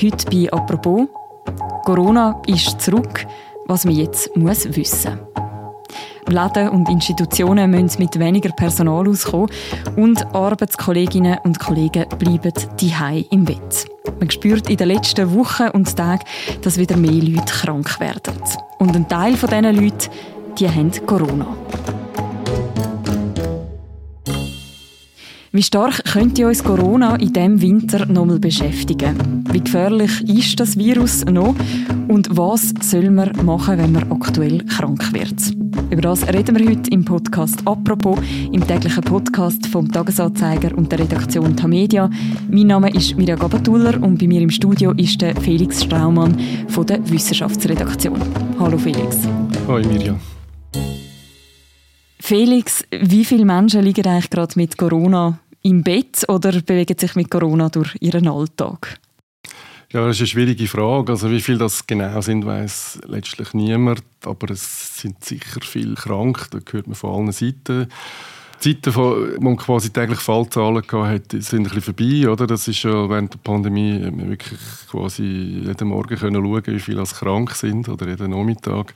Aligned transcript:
Heute 0.00 0.26
bei 0.30 0.52
«Apropos» 0.52 1.06
Corona 1.84 2.42
ist 2.46 2.80
zurück, 2.80 3.26
was 3.66 3.84
man 3.84 3.94
jetzt 3.94 4.36
muss 4.36 4.64
wissen 4.76 5.20
Läden 6.26 6.70
und 6.70 6.88
Institutionen 6.88 7.70
müssen 7.70 8.02
mit 8.02 8.18
weniger 8.18 8.50
Personal 8.50 9.08
auskommen 9.08 9.50
und 9.96 10.34
Arbeitskolleginnen 10.34 11.38
und 11.44 11.60
Kollegen 11.60 12.06
bleiben 12.18 12.52
die 12.80 12.94
im 13.30 13.44
Bett. 13.44 13.86
Man 14.18 14.30
spürt 14.30 14.68
in 14.68 14.78
den 14.78 14.88
letzten 14.88 15.32
Wochen 15.34 15.68
und 15.68 15.94
Tagen, 15.94 16.24
dass 16.62 16.78
wieder 16.78 16.96
mehr 16.96 17.12
Leute 17.12 17.52
krank 17.52 18.00
werden. 18.00 18.34
Und 18.78 18.96
ein 18.96 19.08
Teil 19.08 19.36
von 19.36 19.50
diesen 19.50 19.76
Leuten, 19.76 20.10
die 20.58 20.68
haben 20.68 20.90
Corona. 21.06 21.46
Wie 25.54 25.62
stark 25.62 26.04
könnte 26.06 26.48
uns 26.48 26.64
Corona 26.64 27.14
in 27.14 27.32
diesem 27.32 27.62
Winter 27.62 28.06
noch 28.06 28.26
mal 28.26 28.40
beschäftigen? 28.40 29.44
Wie 29.52 29.60
gefährlich 29.60 30.20
ist 30.28 30.58
das 30.58 30.76
Virus 30.76 31.24
noch? 31.26 31.54
Und 32.08 32.26
was 32.36 32.74
soll 32.80 33.08
man 33.12 33.30
machen, 33.46 33.78
wenn 33.78 33.92
man 33.92 34.10
aktuell 34.10 34.64
krank 34.64 35.12
wird? 35.12 35.54
Über 35.92 36.02
das 36.02 36.26
reden 36.26 36.58
wir 36.58 36.68
heute 36.68 36.90
im 36.90 37.04
Podcast 37.04 37.60
«Apropos», 37.66 38.18
im 38.50 38.66
täglichen 38.66 39.04
Podcast 39.04 39.64
vom 39.68 39.88
«Tagesanzeiger» 39.92 40.76
und 40.76 40.90
der 40.90 40.98
Redaktion 40.98 41.56
Tamedia. 41.56 42.10
Mein 42.50 42.66
Name 42.66 42.92
ist 42.92 43.16
Mirja 43.16 43.36
Gabatuller 43.36 44.02
und 44.02 44.18
bei 44.18 44.26
mir 44.26 44.40
im 44.40 44.50
Studio 44.50 44.90
ist 44.96 45.20
der 45.20 45.36
Felix 45.36 45.84
Straumann 45.84 46.36
von 46.66 46.84
der 46.84 46.98
Wissenschaftsredaktion. 47.08 48.20
Hallo 48.58 48.76
Felix. 48.76 49.18
Hallo 49.68 49.86
Mirja. 49.86 50.16
Felix, 52.26 52.82
wie 52.90 53.22
viele 53.22 53.44
Menschen 53.44 53.82
liegen 53.82 54.06
eigentlich 54.06 54.30
gerade 54.30 54.54
mit 54.56 54.78
Corona 54.78 55.40
im 55.64 55.82
Bett 55.82 56.24
oder 56.28 56.52
bewegen 56.60 56.96
sich 56.98 57.16
mit 57.16 57.30
Corona 57.30 57.68
durch 57.68 57.96
ihren 58.00 58.28
Alltag? 58.28 59.00
Ja, 59.92 60.06
das 60.06 60.16
ist 60.16 60.20
eine 60.22 60.26
schwierige 60.28 60.66
Frage. 60.66 61.12
Also 61.12 61.30
wie 61.30 61.40
viele 61.40 61.58
das 61.58 61.86
genau 61.86 62.20
sind, 62.20 62.44
weiß 62.44 63.00
letztlich 63.06 63.54
niemand. 63.54 64.02
Aber 64.24 64.50
es 64.50 64.98
sind 64.98 65.24
sicher 65.24 65.60
viele 65.62 65.94
krank. 65.94 66.48
Da 66.50 66.58
hört 66.70 66.86
man 66.86 66.96
von 66.96 67.14
allen 67.14 67.32
Seiten. 67.32 67.86
Die 68.62 68.74
Zeiten, 68.80 68.94
wo 68.94 69.16
man 69.40 69.56
quasi 69.56 69.90
täglich 69.90 70.18
Fallzahlen 70.18 70.82
hatte, 70.90 71.40
sind 71.40 71.60
ein 71.60 71.62
bisschen 71.64 71.94
vorbei. 71.94 72.28
Oder? 72.28 72.46
Das 72.46 72.66
ist 72.68 72.82
ja 72.82 73.08
während 73.08 73.34
der 73.34 73.38
Pandemie 73.38 74.00
wirklich 74.02 74.60
quasi 74.90 75.62
jeden 75.64 75.88
Morgen 75.88 76.18
können 76.18 76.44
schauen, 76.44 76.66
wie 76.66 76.80
viele 76.80 77.04
krank 77.04 77.52
sind 77.52 77.88
oder 77.88 78.08
jeden 78.08 78.30
Nachmittag. 78.30 78.94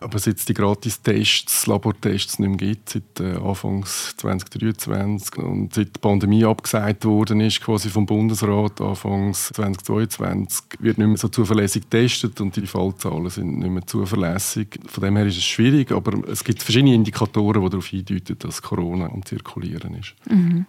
Aber 0.00 0.18
seit 0.18 0.38
es 0.38 0.46
die 0.46 0.54
Gratis-Tests, 0.54 1.66
Labortests 1.66 2.38
nicht 2.38 2.48
mehr 2.48 2.56
gibt, 2.56 2.88
seit 2.88 3.20
äh, 3.20 3.36
Anfang 3.36 3.84
2023 3.84 5.36
und 5.36 5.74
seit 5.74 5.94
die 5.94 6.00
Pandemie 6.00 6.44
abgesagt 6.44 7.04
worden 7.04 7.40
ist, 7.40 7.60
quasi 7.60 7.90
vom 7.90 8.06
Bundesrat 8.06 8.80
Anfang 8.80 9.34
2022, 9.34 10.64
wird 10.78 10.96
nicht 10.96 11.06
mehr 11.06 11.16
so 11.18 11.28
zuverlässig 11.28 11.82
getestet 11.82 12.40
und 12.40 12.56
die 12.56 12.66
Fallzahlen 12.66 13.28
sind 13.28 13.58
nicht 13.58 13.70
mehr 13.70 13.86
zuverlässig. 13.86 14.80
Von 14.86 15.04
dem 15.04 15.16
her 15.16 15.26
ist 15.26 15.36
es 15.36 15.44
schwierig, 15.44 15.92
aber 15.92 16.26
es 16.28 16.44
gibt 16.44 16.62
verschiedene 16.62 16.94
Indikatoren, 16.94 17.62
die 17.62 17.68
darauf 17.68 17.86
hindeuten, 17.86 18.38
dass 18.38 18.62
Corona 18.62 19.06
am 19.06 19.24
Zirkulieren 19.24 19.94
ist. 19.94 20.14
Mhm. 20.30 20.64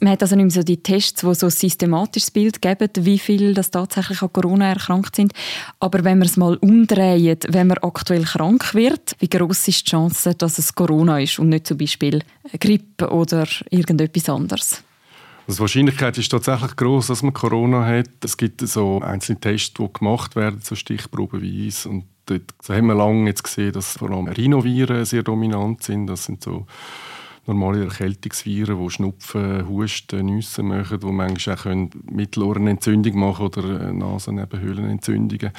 Man 0.00 0.12
hat 0.12 0.22
also 0.22 0.36
nicht 0.36 0.44
mehr 0.44 0.50
so 0.50 0.62
die 0.62 0.82
Tests, 0.82 1.22
die 1.22 1.34
so 1.34 1.46
ein 1.46 1.50
systematisches 1.50 2.30
Bild 2.30 2.62
geben, 2.62 2.88
wie 3.00 3.18
viele 3.18 3.52
das 3.52 3.70
tatsächlich 3.70 4.22
an 4.22 4.32
Corona 4.32 4.68
erkrankt 4.68 5.16
sind. 5.16 5.32
Aber 5.80 6.04
wenn 6.04 6.18
man 6.18 6.28
es 6.28 6.36
mal 6.36 6.56
umdreht, 6.56 7.46
wenn 7.50 7.66
man 7.66 7.78
aktuell 7.78 8.24
krank 8.24 8.74
wird, 8.74 9.16
wie 9.18 9.28
groß 9.28 9.68
ist 9.68 9.86
die 9.86 9.90
Chance, 9.90 10.34
dass 10.34 10.58
es 10.58 10.74
Corona 10.74 11.18
ist 11.20 11.38
und 11.38 11.48
nicht 11.48 11.66
zum 11.66 11.78
Beispiel 11.78 12.22
Grippe 12.60 13.10
oder 13.10 13.46
irgendetwas 13.70 14.28
anderes? 14.28 14.82
Also 15.48 15.58
die 15.58 15.60
Wahrscheinlichkeit 15.62 16.18
ist 16.18 16.28
tatsächlich 16.28 16.76
groß, 16.76 17.06
dass 17.06 17.22
man 17.22 17.32
Corona 17.32 17.84
hat. 17.84 18.10
Es 18.22 18.36
gibt 18.36 18.60
so 18.60 19.00
einzelne 19.00 19.40
Tests, 19.40 19.72
die 19.74 19.88
gemacht 19.92 20.36
werden, 20.36 20.60
so 20.62 20.74
stichprobenweise. 20.74 21.88
Und 21.88 22.04
dort 22.26 22.42
haben 22.68 22.86
wir 22.86 22.94
lange 22.94 23.30
jetzt 23.30 23.44
gesehen, 23.44 23.72
dass 23.72 23.96
vor 23.96 24.10
allem 24.10 24.28
Rhinoviren 24.28 25.06
sehr 25.06 25.22
dominant 25.22 25.82
sind. 25.82 26.06
Das 26.06 26.24
sind 26.24 26.44
so 26.44 26.66
normale 27.48 27.84
Erkältungsviren, 27.84 28.78
die 28.78 28.90
Schnupfen, 28.90 29.66
Husten, 29.68 30.26
Nüsse 30.26 30.62
machen, 30.62 31.00
die 31.00 31.06
manchmal 31.06 31.56
auch 31.56 31.88
Mittelohrenentzündung 32.10 33.18
machen 33.18 33.46
oder 33.46 33.92
Nasennebenhöhlenentzündungen. 33.92 35.50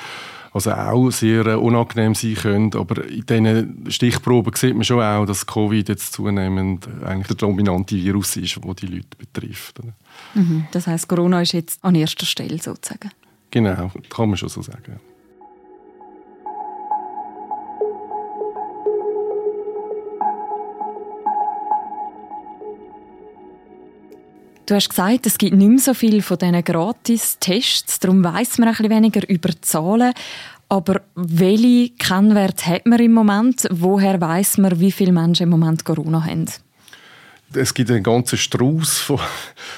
Also 0.51 0.71
auch 0.71 1.11
sehr 1.11 1.45
äh, 1.45 1.55
unangenehm 1.55 2.15
sein 2.15 2.35
können. 2.35 2.73
Aber 2.75 3.05
in 3.05 3.25
diesen 3.25 3.91
Stichproben 3.91 4.53
sieht 4.55 4.73
man 4.73 4.83
schon 4.83 5.01
auch, 5.01 5.25
dass 5.25 5.45
Covid 5.45 5.89
jetzt 5.89 6.13
zunehmend 6.13 6.87
eigentlich 7.05 7.27
der 7.27 7.35
dominante 7.35 7.95
Virus 7.95 8.35
ist, 8.37 8.63
der 8.63 8.73
die 8.73 8.87
Leute 8.87 9.17
betrifft. 9.17 9.79
Mhm. 10.33 10.65
Das 10.71 10.87
heißt, 10.87 11.07
Corona 11.07 11.41
ist 11.41 11.53
jetzt 11.53 11.83
an 11.83 11.95
erster 11.95 12.25
Stelle 12.25 12.57
sozusagen. 12.57 13.11
Genau, 13.51 13.91
kann 14.09 14.29
man 14.29 14.37
schon 14.37 14.49
so 14.49 14.61
sagen. 14.61 14.99
Du 24.69 24.75
hast 24.75 24.89
gesagt, 24.89 25.25
es 25.25 25.39
gibt 25.39 25.55
nicht 25.55 25.67
mehr 25.67 25.79
so 25.79 25.95
viel 25.95 26.21
von 26.21 26.37
diesen 26.37 26.63
Gratis-Tests, 26.63 27.99
darum 28.01 28.23
weiss 28.23 28.59
man 28.59 28.67
ein 28.67 28.75
bisschen 28.75 28.91
weniger 28.91 29.27
über 29.27 29.49
die 29.49 29.61
Zahlen. 29.61 30.13
Aber 30.67 31.01
welche 31.15 31.89
Kennwerte 31.95 32.67
hat 32.67 32.85
man 32.85 32.99
im 32.99 33.13
Moment? 33.13 33.67
Woher 33.71 34.21
weiß 34.21 34.59
man, 34.59 34.79
wie 34.79 34.91
viele 34.91 35.11
Menschen 35.11 35.45
im 35.45 35.49
Moment 35.49 35.83
Corona 35.85 36.23
haben? 36.23 36.45
Es 37.51 37.73
gibt 37.73 37.89
einen 37.89 38.03
ganzen 38.03 38.37
Strauß 38.37 38.99
von, 38.99 39.19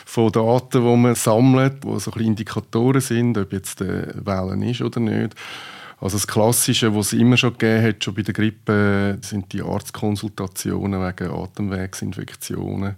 von, 0.06 0.30
Daten, 0.30 0.84
die 0.84 0.98
man 0.98 1.16
sammelt, 1.16 1.86
die 1.86 2.00
so 2.02 2.12
ein 2.12 2.22
Indikatoren 2.24 3.00
sind, 3.00 3.38
ob 3.38 3.54
jetzt 3.54 3.82
eine 3.82 4.14
Wellen 4.26 4.62
ist 4.62 4.82
oder 4.82 5.00
nicht. 5.00 5.36
Also 6.02 6.18
das 6.18 6.26
Klassische, 6.26 6.96
was 6.96 7.14
es 7.14 7.20
immer 7.20 7.38
schon 7.38 7.54
gegeben 7.54 7.84
hat, 7.84 8.04
schon 8.04 8.16
bei 8.16 8.24
der 8.24 8.34
Grippe, 8.34 9.20
sind 9.22 9.54
die 9.54 9.62
Arztkonsultationen 9.62 11.00
wegen 11.00 11.32
Atemwegsinfektionen. 11.32 12.96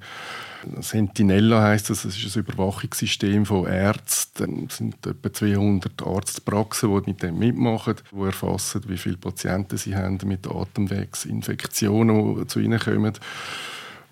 Sentinella 0.79 1.61
heißt 1.61 1.89
das, 1.89 2.03
das 2.03 2.17
ist 2.17 2.37
ein 2.37 2.43
Überwachungssystem 2.43 3.45
von 3.45 3.67
Ärzten. 3.67 4.67
Es 4.69 4.77
sind 4.77 5.05
etwa 5.05 5.33
200 5.33 6.01
Arztpraxen, 6.01 6.89
die 6.89 7.11
mit 7.11 7.21
dem 7.21 7.37
mitmachen, 7.37 7.95
die 8.09 8.21
erfassen, 8.23 8.81
wie 8.87 8.97
viele 8.97 9.17
Patienten 9.17 9.75
sie 9.75 9.97
haben 9.97 10.17
mit 10.23 10.47
Atemwegsinfektionen, 10.47 12.39
die 12.39 12.47
zu 12.47 12.61
ihnen 12.61 12.79
kommen. 12.79 13.13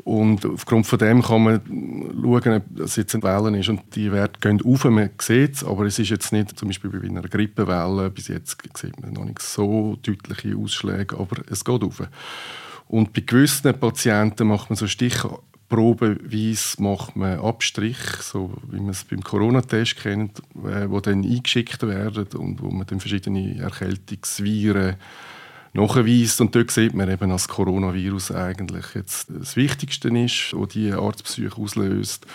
Und 0.04 0.46
aufgrund 0.46 0.88
von 0.88 1.00
dem 1.00 1.22
kann 1.22 1.44
man 1.44 1.62
schauen, 2.22 2.56
ob 2.56 2.80
es 2.80 2.96
jetzt 2.96 3.14
eine 3.14 3.24
Welle 3.24 3.60
ist. 3.60 3.70
Und 3.70 3.96
die 3.96 4.12
Werte 4.12 4.40
gehen 4.40 4.62
auf, 4.64 4.86
man 4.86 5.10
sieht 5.20 5.56
es, 5.56 5.64
aber 5.64 5.86
es 5.86 6.00
ist 6.00 6.10
jetzt 6.10 6.32
nicht, 6.32 6.58
zum 6.58 6.70
Beispiel 6.70 6.90
bei 6.90 7.08
einer 7.08 7.22
Grippewelle, 7.22 8.10
bis 8.10 8.28
jetzt 8.28 8.58
sieht 8.76 9.00
man 9.02 9.14
noch 9.14 9.26
nicht 9.26 9.42
so 9.42 9.98
deutliche 10.02 10.56
Ausschläge, 10.56 11.18
aber 11.18 11.38
es 11.50 11.64
geht 11.64 11.84
auf. 11.84 12.02
Und 12.88 13.14
bei 13.14 13.22
gewissen 13.22 13.74
Patienten 13.80 14.48
macht 14.48 14.70
man 14.70 14.78
so 14.78 14.88
Stich 14.88 15.24
probeweise 15.72 16.82
macht 16.84 17.16
man 17.16 17.40
Abstrich, 17.40 17.98
so 18.20 18.52
wie 18.70 18.82
man 18.82 18.90
es 18.90 19.06
beim 19.06 19.24
Corona-Test 19.24 19.96
kennt, 19.96 20.40
äh, 20.66 20.90
wo 20.90 21.00
dann 21.00 21.24
eingeschickt 21.24 21.82
werden 21.84 22.28
und 22.36 22.62
wo 22.62 22.70
man 22.70 22.86
dann 22.88 23.00
verschiedene 23.00 23.58
Erkältungsviren 23.58 24.98
nachweist. 25.74 26.42
Und 26.42 26.56
dort 26.56 26.72
sieht 26.72 26.94
man 26.94 27.10
eben, 27.10 27.30
dass 27.30 27.48
das 27.48 27.56
Coronavirus 27.56 28.32
eigentlich 28.32 28.86
jetzt 28.96 29.28
das 29.30 29.56
Wichtigste 29.56 30.10
ist, 30.10 30.54
was 30.54 30.70
die 30.70 30.92
Arztbesuche 30.92 31.62
auslöst. 31.62 32.26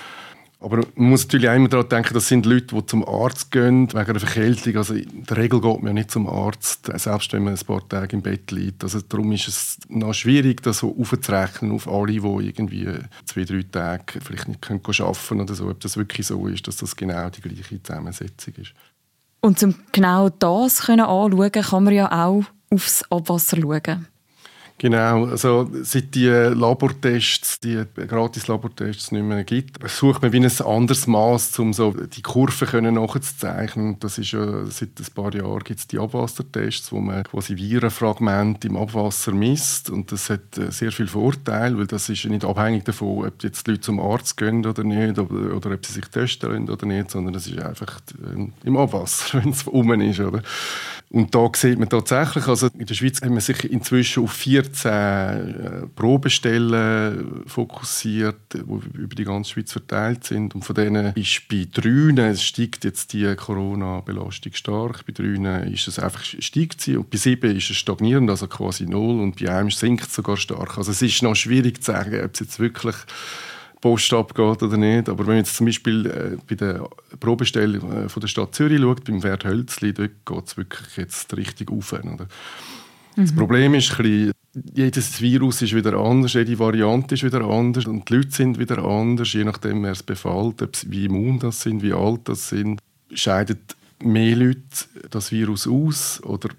Aber 0.59 0.79
man 0.95 1.11
muss 1.11 1.25
natürlich 1.25 1.51
auch 1.51 1.55
immer 1.55 1.69
daran 1.69 1.89
denken, 1.91 2.15
das 2.15 2.29
sind 2.29 2.47
Leute, 2.47 2.75
die 2.75 2.87
zum 2.87 3.07
Arzt 3.07 3.51
gehen 3.51 3.93
wegen 3.93 4.11
einer 4.11 4.21
Verkältung. 4.21 4.77
Also 4.77 4.95
in 4.95 5.25
der 5.25 5.37
Regel 5.37 5.61
geht 5.61 5.77
man 5.83 5.89
ja 5.89 5.93
nicht 5.93 6.11
zum 6.11 6.27
Arzt, 6.27 6.91
selbst 6.95 7.33
wenn 7.35 7.45
man 7.45 7.55
ein 7.55 7.67
paar 7.67 7.87
Tage 7.87 8.17
im 8.17 8.23
Bett 8.23 8.51
liegt. 8.51 8.83
Also 8.83 9.01
darum 9.03 9.33
ist 9.33 9.49
es 9.49 9.79
noch 9.89 10.15
schwierig, 10.15 10.63
das 10.63 10.79
so 10.79 10.97
aufzurechnen 10.99 11.73
auf 11.73 11.87
alle, 11.87 12.13
die 12.13 12.47
irgendwie 12.47 12.89
zwei, 13.27 13.45
drei 13.45 13.63
Tage 13.71 14.19
vielleicht 14.23 14.49
nicht 14.49 14.63
können 14.63 14.81
arbeiten 14.83 15.19
können 15.29 15.41
oder 15.43 15.55
so. 15.55 15.69
Ob 15.69 15.81
das 15.81 15.99
wirklich 15.99 16.27
so 16.27 16.47
ist, 16.47 16.67
dass 16.67 16.77
das 16.77 16.97
genau 16.97 17.29
die 17.29 17.43
gleiche 17.43 17.83
Zusammensetzung 17.83 18.55
ist. 18.55 18.73
Und 19.43 19.62
um 19.62 19.75
genau 19.93 20.31
das 20.31 20.89
anschauen 20.89 21.53
kann 21.53 21.85
man 21.85 21.94
ja 21.94 22.11
auch 22.27 22.44
aufs 22.71 23.05
Abwasser 23.11 23.59
schauen. 23.61 24.07
Genau, 24.79 25.25
also 25.25 25.71
seit 25.85 26.15
die 26.15 26.29
Labortests, 26.29 27.61
die 27.61 27.83
gratis 28.07 28.47
Labortests 28.47 29.11
nicht 29.11 29.23
mehr 29.23 29.43
gibt, 29.43 29.79
sucht 29.89 30.21
man 30.21 30.33
wie 30.33 30.41
ein 30.41 30.67
anderes 30.67 31.07
Maß, 31.07 31.59
um 31.61 31.73
so 31.73 31.93
die 31.93 32.21
Kurve 32.21 32.83
nachzuzeichnen. 32.83 33.99
Das 34.01 34.19
ist 34.19 34.33
ja 34.33 34.67
seit 34.67 34.91
ein 35.01 35.15
paar 35.15 35.35
Jahren 35.35 35.65
gibt 35.65 35.81
es 35.81 35.87
die 35.87 35.99
Abwassertests, 35.99 36.93
wo 36.93 37.01
man 37.01 37.25
quasi 37.25 37.57
Virenfragmente 37.57 38.69
im 38.69 38.77
Abwasser 38.77 39.33
misst 39.33 39.89
und 39.89 40.13
das 40.13 40.29
hat 40.29 40.59
äh, 40.59 40.71
sehr 40.71 40.93
viel 40.93 41.07
Vorteil, 41.07 41.79
weil 41.79 41.87
das 41.87 42.11
ist 42.11 42.27
nicht 42.27 42.45
abhängig 42.45 42.85
davon, 42.85 43.27
ob 43.27 43.43
jetzt 43.43 43.67
die 43.67 43.71
Leute 43.71 43.81
zum 43.81 43.99
Arzt 43.99 44.37
gehen 44.37 44.67
oder 44.67 44.85
nicht 44.85 45.19
oder, 45.19 45.57
oder 45.57 45.71
ob 45.71 45.87
sie 45.87 45.95
sich 45.95 46.05
testen 46.05 46.69
oder 46.69 46.85
nicht, 46.85 47.11
sondern 47.11 47.33
das 47.33 47.47
ist 47.47 47.59
einfach 47.59 47.99
äh, 48.23 48.49
im 48.63 48.77
Abwasser, 48.77 49.39
wenn 49.43 49.53
es 49.53 49.63
um 49.63 49.91
ist, 50.03 50.21
oder? 50.21 50.43
Und 51.17 51.35
da 51.35 51.51
sieht 51.57 51.79
man 51.79 51.89
tatsächlich, 51.89 52.47
also 52.47 52.69
in 52.79 52.85
der 52.85 52.93
Schweiz 52.93 53.23
haben 53.23 53.33
wir 53.33 53.41
sich 53.41 53.73
inzwischen 53.73 54.25
auf 54.25 54.33
14 54.33 54.93
äh, 54.93 55.87
Probestellen 55.95 57.43
fokussiert, 57.47 58.37
die 58.53 58.59
über 58.59 59.15
die 59.15 59.25
ganze 59.25 59.53
Schweiz 59.53 59.73
verteilt 59.73 60.25
sind. 60.25 60.55
Und 60.55 60.63
von 60.63 60.75
denen 60.75 61.15
ist 61.15 61.49
bei 61.49 61.67
drei 61.73 62.35
steigt 62.35 62.85
jetzt 62.85 63.15
die 63.15 63.35
Corona-Belastung 63.35 64.53
stark, 64.53 65.07
bei 65.07 65.15
drei 65.15 65.71
ist 65.73 65.89
es 65.89 65.99
einfach 65.99 66.23
steigt 66.23 66.83
sie 66.83 66.99
und 66.99 67.09
bei 67.09 67.17
sieben 67.17 67.57
ist 67.57 67.71
es 67.71 67.79
stagnierend, 67.79 68.29
also 68.29 68.47
quasi 68.47 68.85
null 68.85 69.19
und 69.19 69.43
bei 69.43 69.51
einem 69.51 69.71
sinkt 69.71 70.09
es 70.09 70.15
sogar 70.15 70.37
stark. 70.37 70.77
Also 70.77 70.91
es 70.91 71.01
ist 71.01 71.23
noch 71.23 71.35
schwierig 71.35 71.83
zu 71.83 71.93
sagen, 71.93 72.23
ob 72.27 72.35
es 72.35 72.41
jetzt 72.41 72.61
wirklich 72.61 72.97
Post 73.81 74.12
abgeht 74.12 74.62
oder 74.62 74.76
nicht. 74.76 75.08
Aber 75.08 75.20
wenn 75.20 75.34
man 75.34 75.37
jetzt 75.38 75.56
zum 75.56 75.67
Beispiel 75.67 76.06
äh, 76.06 76.37
bei 76.49 76.55
der 76.55 76.88
Probestelle 77.20 77.78
äh, 77.78 78.08
von 78.08 78.20
der 78.20 78.28
Stadt 78.28 78.55
Zürich 78.55 78.81
schaut, 78.81 79.05
beim 79.05 79.23
Wert 79.23 79.44
Hölzli, 79.44 79.93
dort 79.93 80.25
geht 80.25 80.46
es 80.46 80.56
wirklich 80.56 80.96
jetzt 80.96 81.37
richtig 81.37 81.70
auf. 81.70 81.93
Oder? 81.93 82.11
Mhm. 82.11 82.26
Das 83.17 83.34
Problem 83.34 83.75
ist, 83.75 83.96
bisschen, 83.96 84.32
jedes 84.75 85.20
Virus 85.20 85.62
ist 85.62 85.75
wieder 85.75 85.94
anders, 85.94 86.32
jede 86.34 86.58
Variante 86.58 87.14
ist 87.14 87.25
wieder 87.25 87.43
anders 87.43 87.87
und 87.87 88.08
die 88.08 88.14
Leute 88.14 88.31
sind 88.31 88.58
wieder 88.58 88.78
anders, 88.84 89.32
je 89.32 89.44
nachdem, 89.44 89.82
wer 89.82 89.93
es 89.93 90.02
befällt, 90.02 90.87
wie 90.90 91.05
immun 91.05 91.38
das 91.38 91.61
sind, 91.61 91.82
wie 91.82 91.93
alt 91.93 92.20
das 92.25 92.49
sind. 92.49 92.81
Scheiden 93.12 93.58
mehr 94.02 94.37
Leute 94.37 94.61
das 95.11 95.32
Virus 95.32 95.67
aus 95.67 96.22
oder 96.25 96.50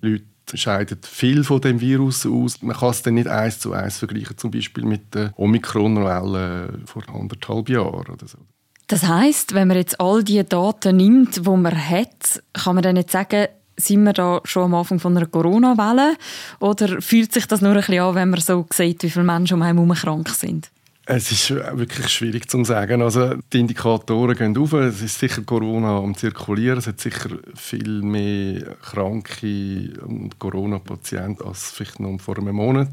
Leute 0.00 0.24
scheidet 0.54 1.06
viel 1.06 1.44
von 1.44 1.60
dem 1.60 1.80
Virus 1.80 2.26
aus. 2.26 2.62
Man 2.62 2.76
kann 2.76 2.90
es 2.90 3.02
dann 3.02 3.14
nicht 3.14 3.28
eins 3.28 3.58
zu 3.58 3.72
eins 3.72 3.98
vergleichen, 3.98 4.36
zum 4.36 4.50
Beispiel 4.50 4.84
mit 4.84 5.14
der 5.14 5.32
Omikron-Welle 5.36 6.80
vor 6.86 7.02
anderthalb 7.12 7.68
Jahren 7.68 8.06
oder 8.06 8.26
so. 8.26 8.38
Das 8.86 9.06
heißt, 9.06 9.54
wenn 9.54 9.68
man 9.68 9.76
jetzt 9.76 10.00
all 10.00 10.24
die 10.24 10.44
Daten 10.44 10.96
nimmt, 10.96 11.36
die 11.36 11.48
man 11.48 11.72
hat, 11.72 12.42
kann 12.52 12.74
man 12.74 12.82
dann 12.82 12.96
nicht 12.96 13.10
sagen, 13.10 13.46
sind 13.76 14.02
wir 14.02 14.12
da 14.12 14.40
schon 14.44 14.64
am 14.64 14.74
Anfang 14.74 14.98
von 14.98 15.16
einer 15.16 15.26
Corona-Welle? 15.26 16.16
Oder 16.58 17.00
fühlt 17.00 17.32
sich 17.32 17.46
das 17.46 17.60
nur 17.60 17.70
ein 17.70 17.76
bisschen 17.76 18.00
an, 18.00 18.14
wenn 18.14 18.30
man 18.30 18.40
so 18.40 18.66
sieht, 18.72 19.02
wie 19.02 19.10
viele 19.10 19.24
Menschen 19.24 19.54
um 19.54 19.62
einen 19.62 19.78
herum 19.78 19.94
krank 19.94 20.28
sind? 20.30 20.70
Es 21.12 21.32
ist 21.32 21.50
wirklich 21.50 22.08
schwierig 22.08 22.48
zu 22.48 22.62
sagen. 22.62 23.02
Also 23.02 23.34
die 23.52 23.58
Indikatoren 23.58 24.36
gehen 24.36 24.56
auf. 24.56 24.72
Es 24.74 25.02
ist 25.02 25.18
sicher 25.18 25.42
Corona 25.42 25.98
am 25.98 26.16
zirkulieren. 26.16 26.78
Es 26.78 26.86
hat 26.86 27.00
sicher 27.00 27.30
viel 27.56 28.00
mehr 28.02 28.76
Kranke 28.76 29.92
und 30.06 30.38
Corona-Patienten 30.38 31.44
als 31.44 31.72
vielleicht 31.72 31.98
noch 31.98 32.20
vor 32.20 32.38
einem 32.38 32.54
Monat. 32.54 32.90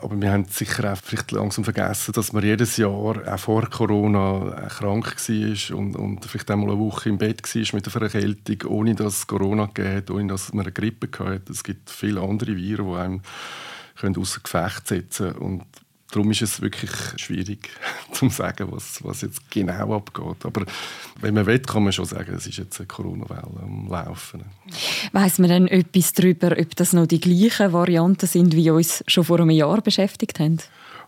Aber 0.00 0.20
wir 0.22 0.30
haben 0.30 0.44
sicher 0.44 0.92
auch 0.92 0.96
vielleicht 1.02 1.32
langsam 1.32 1.64
vergessen, 1.64 2.12
dass 2.12 2.32
man 2.32 2.44
jedes 2.44 2.76
Jahr 2.76 2.92
auch 2.92 3.38
vor 3.40 3.68
Corona 3.68 4.68
krank 4.68 5.16
war 5.16 5.76
und, 5.76 5.96
und 5.96 6.24
vielleicht 6.24 6.52
einmal 6.52 6.70
eine 6.70 6.78
Woche 6.78 7.08
im 7.08 7.18
Bett 7.18 7.42
war 7.42 7.62
mit 7.72 7.96
einer 7.96 8.08
Verkältung, 8.10 8.70
ohne 8.70 8.94
dass 8.94 9.18
es 9.18 9.26
Corona 9.26 9.66
gegeben 9.66 10.16
ohne 10.16 10.28
dass 10.28 10.52
man 10.54 10.66
eine 10.66 10.72
Grippe 10.72 11.08
hatte. 11.18 11.50
Es 11.50 11.64
gibt 11.64 11.90
viele 11.90 12.20
andere 12.20 12.54
Viren, 12.54 13.22
die 14.00 14.06
einem 14.06 14.16
außer 14.16 14.40
Gefecht 14.40 14.86
setzen 14.86 15.34
können. 15.34 15.64
Darum 16.10 16.30
ist 16.30 16.40
es 16.40 16.62
wirklich 16.62 16.90
schwierig 17.16 17.68
zu 18.12 18.30
sagen, 18.30 18.68
was, 18.70 19.04
was 19.04 19.20
jetzt 19.20 19.50
genau 19.50 19.96
abgeht. 19.96 20.44
Aber 20.44 20.64
wenn 21.20 21.34
man 21.34 21.44
will, 21.44 21.58
kann 21.58 21.84
man 21.84 21.92
schon 21.92 22.06
sagen, 22.06 22.34
es 22.34 22.46
ist 22.46 22.56
jetzt 22.56 22.78
eine 22.78 22.86
Corona-Welle 22.86 23.62
am 23.62 23.88
Laufen. 23.88 24.44
Weiß 25.12 25.38
man 25.38 25.50
denn 25.50 25.68
etwas 25.68 26.14
darüber, 26.14 26.56
ob 26.58 26.76
das 26.76 26.94
noch 26.94 27.06
die 27.06 27.20
gleichen 27.20 27.72
Varianten 27.72 28.26
sind, 28.26 28.54
wie 28.54 28.70
uns 28.70 29.04
schon 29.06 29.24
vor 29.24 29.40
einem 29.40 29.50
Jahr 29.50 29.82
beschäftigt 29.82 30.40
haben? 30.40 30.58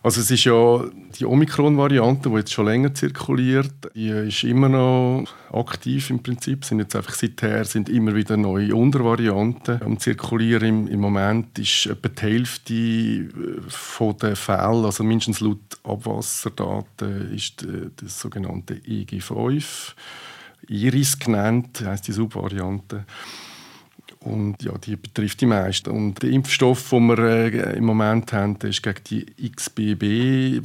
Also 0.03 0.19
es 0.19 0.31
ist 0.31 0.45
ja 0.45 0.83
die 1.19 1.25
Omikron-Variante, 1.25 2.29
die 2.29 2.35
jetzt 2.35 2.51
schon 2.51 2.65
länger 2.65 2.91
zirkuliert, 2.91 3.71
die 3.93 4.09
ist 4.09 4.43
immer 4.43 4.67
noch 4.67 5.25
aktiv 5.51 6.09
im 6.09 6.23
Prinzip. 6.23 6.65
Sind 6.65 6.79
jetzt 6.79 6.95
einfach 6.95 7.13
seither 7.13 7.65
sind 7.65 7.87
immer 7.87 8.15
wieder 8.15 8.35
neue 8.35 8.75
Untervarianten 8.75 9.79
am 9.83 9.99
zirkulieren. 9.99 10.67
Im, 10.67 10.87
Im, 10.87 10.99
Moment 10.99 11.59
ist 11.59 11.85
etwa 11.85 12.09
die 12.09 12.21
Hälfte 12.21 12.73
äh, 12.73 13.29
von 13.67 14.17
den 14.17 14.35
Fällen, 14.35 14.85
also 14.85 15.03
mindestens 15.03 15.39
laut 15.39 15.59
Abwasserdaten, 15.83 17.31
ist 17.35 17.67
das 17.97 18.19
sogenannte 18.19 18.75
EG5, 18.75 19.93
Iris 20.67 21.19
genannt, 21.19 21.83
heißt 21.85 22.07
die 22.07 22.11
Subvariante. 22.11 23.05
Und 24.23 24.61
ja, 24.61 24.77
die 24.77 24.95
betrifft 24.97 25.41
die 25.41 25.47
meisten. 25.47 25.89
Und 25.89 26.21
der 26.21 26.29
Impfstoff, 26.29 26.91
den 26.91 27.07
wir 27.07 27.17
äh, 27.17 27.75
im 27.75 27.85
Moment 27.85 28.31
haben, 28.33 28.55
ist 28.57 28.83
gegen 28.83 29.03
die 29.09 29.25
XBB-Variante, 29.49 30.61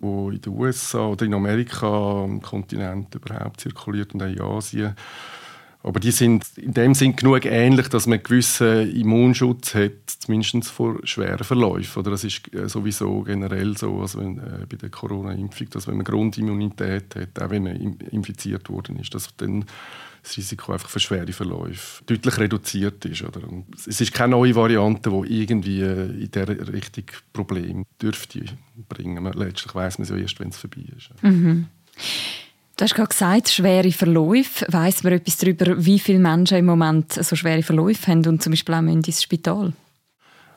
die 0.00 0.34
in 0.36 0.40
den 0.40 0.52
USA 0.52 1.08
oder 1.08 1.26
in 1.26 1.34
Amerika 1.34 2.22
am 2.22 2.40
Kontinent 2.40 3.12
überhaupt 3.16 3.60
zirkuliert 3.60 4.14
und 4.14 4.22
auch 4.22 4.28
in 4.28 4.40
Asien. 4.40 4.94
Aber 5.82 5.98
die 5.98 6.12
sind 6.12 6.44
in 6.56 6.74
dem 6.74 6.94
Sinn 6.94 7.16
genug 7.16 7.44
ähnlich, 7.44 7.88
dass 7.88 8.06
man 8.06 8.18
einen 8.18 8.24
gewissen 8.24 8.94
Immunschutz 8.94 9.74
hat, 9.74 9.92
zumindest 10.06 10.68
vor 10.68 10.98
schweren 11.04 11.42
Verläufen. 11.42 11.98
Oder 11.98 12.12
das 12.12 12.22
ist 12.22 12.54
äh, 12.54 12.68
sowieso 12.68 13.22
generell 13.22 13.76
so, 13.76 14.00
also 14.00 14.20
wenn, 14.20 14.38
äh, 14.38 14.64
bei 14.68 14.76
der 14.76 14.90
Corona-Impfung, 14.90 15.70
dass 15.70 15.88
wenn 15.88 15.96
man 15.96 16.04
Grundimmunität 16.04 17.16
hat, 17.16 17.42
auch 17.42 17.50
wenn 17.50 17.64
man 17.64 17.76
infiziert 18.10 18.70
worden 18.70 19.00
ist, 19.00 19.12
dass 19.14 19.34
dann 19.36 19.64
das 20.28 20.36
Risiko 20.36 20.72
einfach 20.72 20.88
für 20.88 21.00
schwere 21.00 21.32
Verläufe 21.32 22.04
deutlich 22.04 22.38
reduziert 22.38 23.04
ist. 23.04 23.22
Oder? 23.22 23.40
es 23.86 24.00
ist 24.00 24.12
keine 24.12 24.32
neue 24.32 24.54
Variante, 24.54 25.10
die 25.10 25.42
irgendwie 25.42 25.80
äh, 25.80 26.10
in 26.10 26.30
dieser 26.30 26.72
Richtung 26.72 27.04
Probleme 27.32 27.84
dürfte 28.00 28.44
bringen. 28.88 29.24
Letztlich 29.34 29.74
weiß 29.74 29.98
man 29.98 30.04
es 30.04 30.10
ja 30.10 30.16
erst, 30.16 30.38
wenn 30.40 30.48
es 30.48 30.58
vorbei 30.58 30.84
ist. 30.96 31.10
Mhm. 31.22 31.66
Du 32.76 32.84
hast 32.84 32.94
gerade 32.94 33.08
gesagt, 33.08 33.48
schwere 33.48 33.90
Verläufe. 33.90 34.64
Weiss 34.68 35.02
man 35.02 35.14
etwas 35.14 35.36
darüber, 35.38 35.84
wie 35.84 35.98
viele 35.98 36.20
Menschen 36.20 36.58
im 36.58 36.66
Moment 36.66 37.12
so 37.12 37.34
schwere 37.34 37.62
Verläufe 37.62 38.06
haben 38.06 38.24
und 38.26 38.40
zum 38.40 38.52
Beispiel 38.52 38.74
auch 38.74 38.82
ins 38.82 39.22
Spital? 39.22 39.72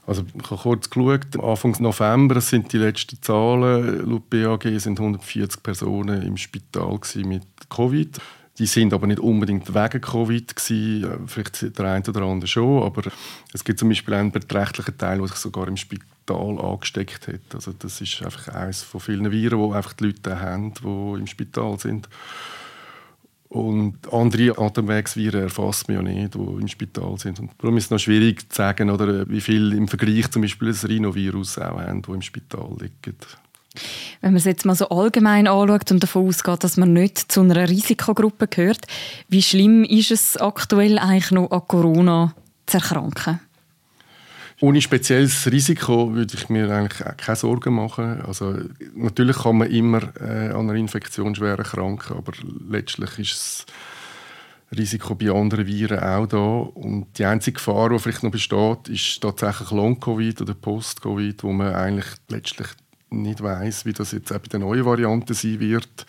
Also 0.05 0.23
ich 0.35 0.51
habe 0.51 0.61
kurz 0.61 0.89
geschaut, 0.89 1.39
Anfang 1.41 1.75
November 1.79 2.41
sind 2.41 2.73
die 2.73 2.77
letzten 2.77 3.21
Zahlen, 3.21 4.09
laut 4.09 4.29
BAG 4.29 4.63
sind 4.79 4.99
140 4.99 5.63
Personen 5.63 6.23
im 6.23 6.37
Spital 6.37 6.99
mit 7.23 7.45
Covid. 7.69 8.19
Die 8.57 8.65
sind 8.65 8.93
aber 8.93 9.07
nicht 9.07 9.19
unbedingt 9.19 9.73
wegen 9.73 10.01
Covid 10.01 10.55
gewesen, 10.55 11.27
vielleicht 11.27 11.77
der 11.77 11.85
eine 11.85 12.03
oder 12.05 12.21
andere 12.23 12.47
schon, 12.47 12.83
aber 12.83 13.09
es 13.53 13.63
gibt 13.63 13.79
zum 13.79 13.89
Beispiel 13.89 14.13
einen 14.13 14.31
beträchtlichen 14.31 14.97
Teil, 14.97 15.19
der 15.19 15.27
sich 15.27 15.37
sogar 15.37 15.67
im 15.67 15.77
Spital 15.77 16.59
angesteckt 16.59 17.27
hat. 17.27 17.55
Also 17.55 17.71
das 17.71 18.01
ist 18.01 18.21
einfach 18.21 18.49
eines 18.49 18.83
von 18.83 18.99
vielen 18.99 19.31
Viren, 19.31 19.69
die 19.69 19.75
einfach 19.75 19.93
die 19.93 20.05
Leute 20.05 20.39
haben, 20.39 20.73
die 20.73 21.19
im 21.19 21.27
Spital 21.27 21.79
sind. 21.79 22.09
Und 23.51 24.13
andere 24.13 24.57
Atemwegsviren 24.57 25.41
erfasst 25.41 25.89
man 25.89 25.97
ja 25.97 26.01
nicht, 26.03 26.35
die 26.35 26.39
im 26.39 26.67
Spital 26.69 27.17
sind. 27.17 27.37
Und 27.39 27.51
darum 27.57 27.75
ist 27.75 27.85
es 27.85 27.89
noch 27.89 27.99
schwierig 27.99 28.49
zu 28.49 28.55
sagen, 28.55 28.89
oder 28.89 29.27
wie 29.29 29.41
viel 29.41 29.73
im 29.73 29.89
Vergleich 29.89 30.31
zum 30.31 30.41
Beispiel 30.41 30.69
das 30.69 30.87
Rhinovirus 30.87 31.57
auch 31.57 31.79
haben, 31.79 32.01
die 32.01 32.11
im 32.11 32.21
Spital 32.21 32.69
liegen. 32.79 33.17
Wenn 34.21 34.31
man 34.31 34.37
es 34.37 34.45
jetzt 34.45 34.65
mal 34.65 34.75
so 34.75 34.89
allgemein 34.89 35.47
anschaut 35.47 35.91
und 35.91 36.03
davon 36.03 36.27
ausgeht, 36.27 36.63
dass 36.63 36.77
man 36.77 36.93
nicht 36.93 37.31
zu 37.31 37.41
einer 37.41 37.69
Risikogruppe 37.69 38.47
gehört, 38.47 38.85
wie 39.29 39.41
schlimm 39.41 39.83
ist 39.83 40.11
es 40.11 40.37
aktuell 40.37 40.99
eigentlich 40.99 41.31
noch 41.31 41.51
an 41.51 41.61
Corona 41.67 42.35
zu 42.65 42.77
erkranken? 42.77 43.39
Ohne 44.63 44.79
spezielles 44.79 45.51
Risiko 45.51 46.13
würde 46.13 46.35
ich 46.35 46.47
mir 46.49 46.69
eigentlich 46.69 47.03
keine 47.17 47.35
Sorgen 47.35 47.73
machen. 47.73 48.21
Also, 48.21 48.59
natürlich 48.93 49.37
kann 49.37 49.57
man 49.57 49.71
immer 49.71 50.03
äh, 50.21 50.51
an 50.51 50.69
einer 50.69 50.75
Infektion 50.75 51.33
schwer 51.33 51.57
erkranken, 51.57 52.15
aber 52.15 52.33
letztlich 52.69 53.17
ist 53.17 53.65
das 54.69 54.77
Risiko 54.77 55.15
bei 55.15 55.31
anderen 55.31 55.65
Viren 55.65 55.99
auch 55.99 56.27
da. 56.27 56.37
Und 56.37 57.07
die 57.17 57.25
einzige 57.25 57.55
Gefahr, 57.55 57.89
die 57.89 57.97
vielleicht 57.97 58.21
noch 58.21 58.29
besteht, 58.29 58.87
ist 58.87 59.19
tatsächlich 59.21 59.71
Long-Covid 59.71 60.41
oder 60.41 60.53
Post-Covid, 60.53 61.43
wo 61.43 61.51
man 61.51 61.73
eigentlich 61.73 62.13
letztlich 62.29 62.67
nicht 63.11 63.41
weiß, 63.41 63.85
wie 63.85 63.93
das 63.93 64.11
jetzt 64.11 64.31
auch 64.31 64.39
bei 64.39 64.47
der 64.47 64.59
neuen 64.59 64.85
Variante 64.85 65.33
sein 65.33 65.59
wird. 65.59 66.05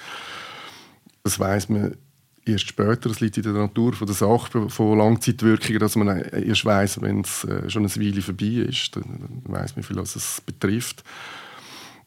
Das 1.25 1.39
weiß 1.39 1.69
man 1.69 1.97
erst 2.45 2.69
später. 2.69 3.11
Es 3.11 3.21
liegt 3.21 3.37
in 3.37 3.43
der 3.43 3.53
Natur 3.53 3.93
von 3.93 4.07
der 4.07 4.17
Sache, 4.17 4.69
von 4.69 4.99
Langzeitwirkungen, 4.99 5.79
dass 5.79 5.97
man 5.97 6.09
erst 6.09 6.65
weiß, 6.65 7.03
wenn 7.03 7.21
es 7.21 7.45
äh, 7.45 7.69
schon 7.69 7.85
eine 7.87 7.97
Weile 7.97 8.23
vorbei 8.23 8.67
ist. 8.69 8.97
Dann 8.97 9.43
weiß 9.45 9.77
man, 9.77 9.83
wie 9.83 9.87
viel 9.87 9.99
es 9.99 10.43
betrifft. 10.45 11.05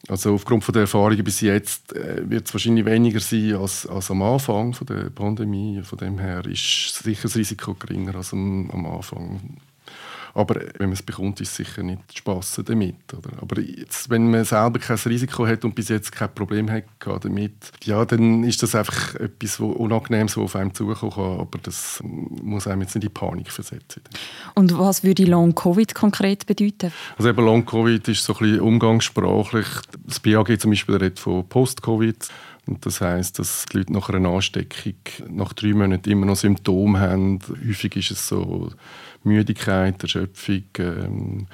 Also 0.07 0.35
aufgrund 0.35 0.63
von 0.63 0.73
der 0.73 0.81
Erfahrungen 0.81 1.23
bis 1.23 1.41
jetzt 1.41 1.95
äh, 1.95 2.29
wird 2.29 2.47
es 2.47 2.53
wahrscheinlich 2.53 2.85
weniger 2.85 3.19
sein 3.19 3.55
als, 3.55 3.87
als 3.87 4.11
am 4.11 4.21
Anfang 4.21 4.73
von 4.73 4.85
der 4.87 5.09
Pandemie. 5.09 5.81
Von 5.83 5.97
dem 5.97 6.19
her 6.19 6.45
ist 6.45 7.03
sicher 7.03 7.23
das 7.23 7.35
Risiko 7.35 7.73
geringer 7.73 8.15
als 8.15 8.33
am, 8.33 8.69
am 8.71 8.85
Anfang. 8.85 9.57
Aber 10.35 10.55
wenn 10.55 10.89
man 10.89 10.93
es 10.93 11.01
bekommt, 11.01 11.39
ist 11.39 11.51
es 11.51 11.55
sicher 11.55 11.81
nicht 11.81 12.17
Spass 12.17 12.61
damit. 12.65 13.13
Oder? 13.13 13.41
Aber 13.41 13.61
jetzt, 13.61 14.09
wenn 14.09 14.29
man 14.29 14.43
selber 14.43 14.79
kein 14.79 14.97
Risiko 14.97 15.47
hat 15.47 15.63
und 15.63 15.73
bis 15.73 15.87
jetzt 15.87 16.11
kein 16.11 16.33
Problem 16.35 16.69
hat 16.69 16.83
damit, 17.21 17.71
ja, 17.85 18.03
dann 18.03 18.43
ist 18.43 18.61
das 18.61 18.75
einfach 18.75 19.15
etwas 19.15 19.61
wo 19.61 19.67
Unangenehmes, 19.67 20.35
was 20.35 20.43
auf 20.43 20.55
einem 20.57 20.73
zukommen 20.73 21.13
kann. 21.13 21.39
Aber 21.39 21.57
das 21.63 22.01
muss 22.03 22.67
einem 22.67 22.81
jetzt 22.81 22.95
nicht 22.95 23.05
in 23.05 23.13
Panik 23.13 23.49
versetzen. 23.49 24.01
Und 24.55 24.77
was 24.77 25.05
würde 25.05 25.23
Long-Covid 25.23 25.95
konkret 25.95 26.45
bedeuten? 26.45 26.91
Also 27.17 27.31
Long-Covid 27.31 28.05
ist 28.09 28.25
so 28.25 28.33
ein 28.33 28.39
bisschen 28.39 28.59
umgangssprachlich. 28.59 29.67
Das 30.05 30.19
BAG 30.19 30.59
zum 30.59 30.71
Beispiel 30.71 30.95
redet 30.95 31.19
von 31.19 31.47
Post-Covid. 31.47 32.27
Und 32.67 32.85
das 32.85 33.01
heißt, 33.01 33.37
dass 33.37 33.65
die 33.65 33.77
Leute 33.77 33.93
nach 33.93 34.09
einer 34.09 34.29
Ansteckung 34.29 34.95
nach 35.29 35.53
drei 35.53 35.73
Monaten 35.73 36.09
immer 36.09 36.25
noch 36.25 36.35
Symptome 36.35 36.99
haben. 36.99 37.39
Häufig 37.47 37.95
ist 37.97 38.11
es 38.11 38.27
so 38.27 38.71
Müdigkeit, 39.23 40.01
Erschöpfung, 40.01 40.63
ähm, 40.79 41.47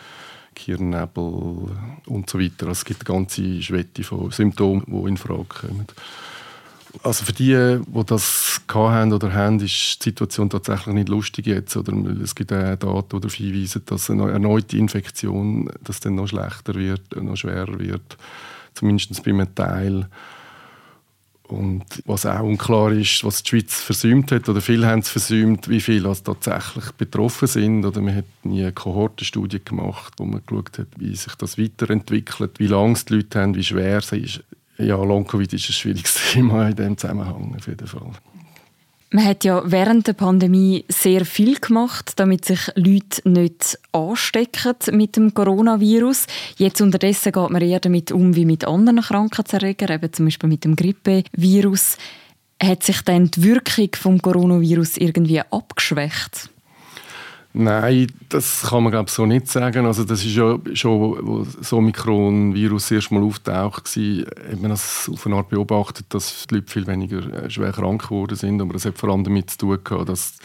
Kirnnebel 0.56 1.70
und 2.06 2.30
so 2.30 2.39
weiter. 2.39 2.68
Also 2.68 2.72
es 2.72 2.86
gibt 2.86 3.10
eine 3.10 3.18
ganze 3.18 3.62
Schwette 3.62 4.03
von 4.03 4.32
Symptomen, 4.32 4.84
die 4.88 5.10
in 5.10 5.18
Frage 5.18 5.46
kommen. 5.46 5.88
Also 7.03 7.24
für 7.24 7.34
die, 7.34 7.80
die 7.88 8.06
das 8.06 8.62
haben 8.70 9.13
oder 9.13 9.34
haben, 9.34 9.60
ist 9.60 10.00
die 10.06 10.10
Situation 10.10 10.50
tatsächlich 10.50 10.94
nicht 10.94 11.10
lustig 11.10 11.48
jetzt. 11.48 11.75
Oder 11.77 11.94
es 12.22 12.36
gibt 12.36 12.51
auch 12.51 12.75
Daten, 12.75 13.10
die 13.10 13.20
darauf 13.20 13.34
hinweisen, 13.34 13.84
dass 13.86 14.10
eine 14.10 14.30
erneute 14.30 14.77
Infektion 14.77 15.70
dass 15.84 16.01
dann 16.01 16.15
noch 16.15 16.27
schlechter 16.27 16.75
wird, 16.75 17.15
noch 17.22 17.38
schwerer 17.38 17.80
wird. 17.80 18.18
Zumindest 18.74 19.24
bei 19.24 19.32
einem 19.32 19.56
Teil. 19.56 20.08
Und 21.51 21.84
was 22.05 22.25
auch 22.25 22.43
unklar 22.43 22.93
ist, 22.93 23.25
was 23.25 23.43
die 23.43 23.50
Schweiz 23.50 23.81
versäumt 23.81 24.31
hat, 24.31 24.48
oder 24.48 24.62
viele 24.62 24.88
haben 24.88 25.00
es 25.00 25.10
versäumt, 25.10 25.67
wie 25.67 25.81
viele 25.81 26.08
also 26.08 26.34
tatsächlich 26.34 26.91
betroffen 26.93 27.48
sind. 27.48 27.86
Oder 27.86 28.00
man 28.00 28.15
hat 28.15 28.25
nie 28.43 28.62
eine 28.62 28.72
Kohortenstudie 28.72 29.60
gemacht, 29.63 30.13
wo 30.17 30.24
man 30.24 30.41
geschaut 30.46 30.79
hat, 30.79 30.88
wie 30.98 31.13
sich 31.13 31.36
das 31.36 31.58
weiterentwickelt, 31.58 32.60
wie 32.60 32.67
lange 32.67 32.93
es 32.93 33.03
die 33.03 33.15
Leute 33.15 33.41
haben, 33.41 33.55
wie 33.55 33.63
schwer 33.63 33.98
es 33.98 34.13
ist. 34.13 34.43
Ja, 34.77 34.96
Long-Covid 34.96 35.51
ist 35.53 35.70
ein 35.70 35.74
schwieriges 35.74 36.17
Thema 36.31 36.70
in 36.70 36.75
diesem 36.75 36.98
Zusammenhang 36.98 37.53
auf 37.58 37.67
jeden 37.67 37.88
Fall. 37.88 38.12
Man 39.13 39.25
hat 39.25 39.44
ja 39.44 39.62
während 39.65 40.08
der 40.08 40.13
Pandemie 40.13 40.86
sehr 40.88 41.25
viel 41.25 41.60
gemacht, 41.60 42.13
damit 42.15 42.46
sich 42.46 42.72
Leute 42.75 43.27
nicht 43.30 43.77
anstecken 43.91 44.75
mit 44.94 45.18
dem 45.18 45.34
Coronavirus. 45.34 46.27
Jetzt 46.56 46.80
unterdessen 46.80 47.34
geht 47.34 47.50
man 47.50 47.62
eher 47.62 47.82
damit 47.82 48.13
um 48.13 48.38
wie 48.38 48.46
mit 48.46 48.63
anderen 48.65 49.01
Krankheitserregern, 49.01 49.91
eben 49.96 50.13
zum 50.13 50.25
Beispiel 50.27 50.48
mit 50.48 50.63
dem 50.63 50.77
Grippevirus. 50.77 51.98
Hat 52.63 52.84
sich 52.84 53.01
dann 53.01 53.30
die 53.30 53.44
Wirkung 53.44 53.89
vom 53.96 54.22
Coronavirus 54.22 54.96
irgendwie 54.96 55.41
abgeschwächt? 55.41 56.50
Nein, 57.53 58.08
das 58.29 58.62
kann 58.70 58.84
man 58.84 58.91
glaube 58.91 59.12
so 59.12 59.25
nicht 59.25 59.48
sagen. 59.48 59.86
Also 59.86 60.05
das 60.05 60.24
ist 60.24 60.36
ja 60.36 60.58
schon, 60.74 61.17
wo 61.22 61.43
das 61.43 61.74
Omikron-Virus 61.74 62.91
erst 62.91 63.12
mal 63.12 63.24
auftaucht 63.24 63.88
hat 63.88 64.62
man 64.62 64.72
das 64.72 65.10
auf 65.12 65.25
eine 65.27 65.36
Art 65.36 65.50
beobachtet, 65.50 66.05
dass 66.10 66.48
die 66.48 66.55
Leute 66.55 66.72
viel 66.72 66.88
weniger 66.88 67.43
äh, 67.43 67.50
schwer 67.50 67.74
krank 67.74 68.03
geworden 68.03 68.36
sind. 68.36 68.62
Aber 68.62 68.74
das 68.74 68.86
hat 68.86 68.98
vor 68.98 69.10
allem 69.10 69.25
damit 69.25 69.50
zu 69.50 69.58
tun 69.58 70.05
dass 70.05 70.38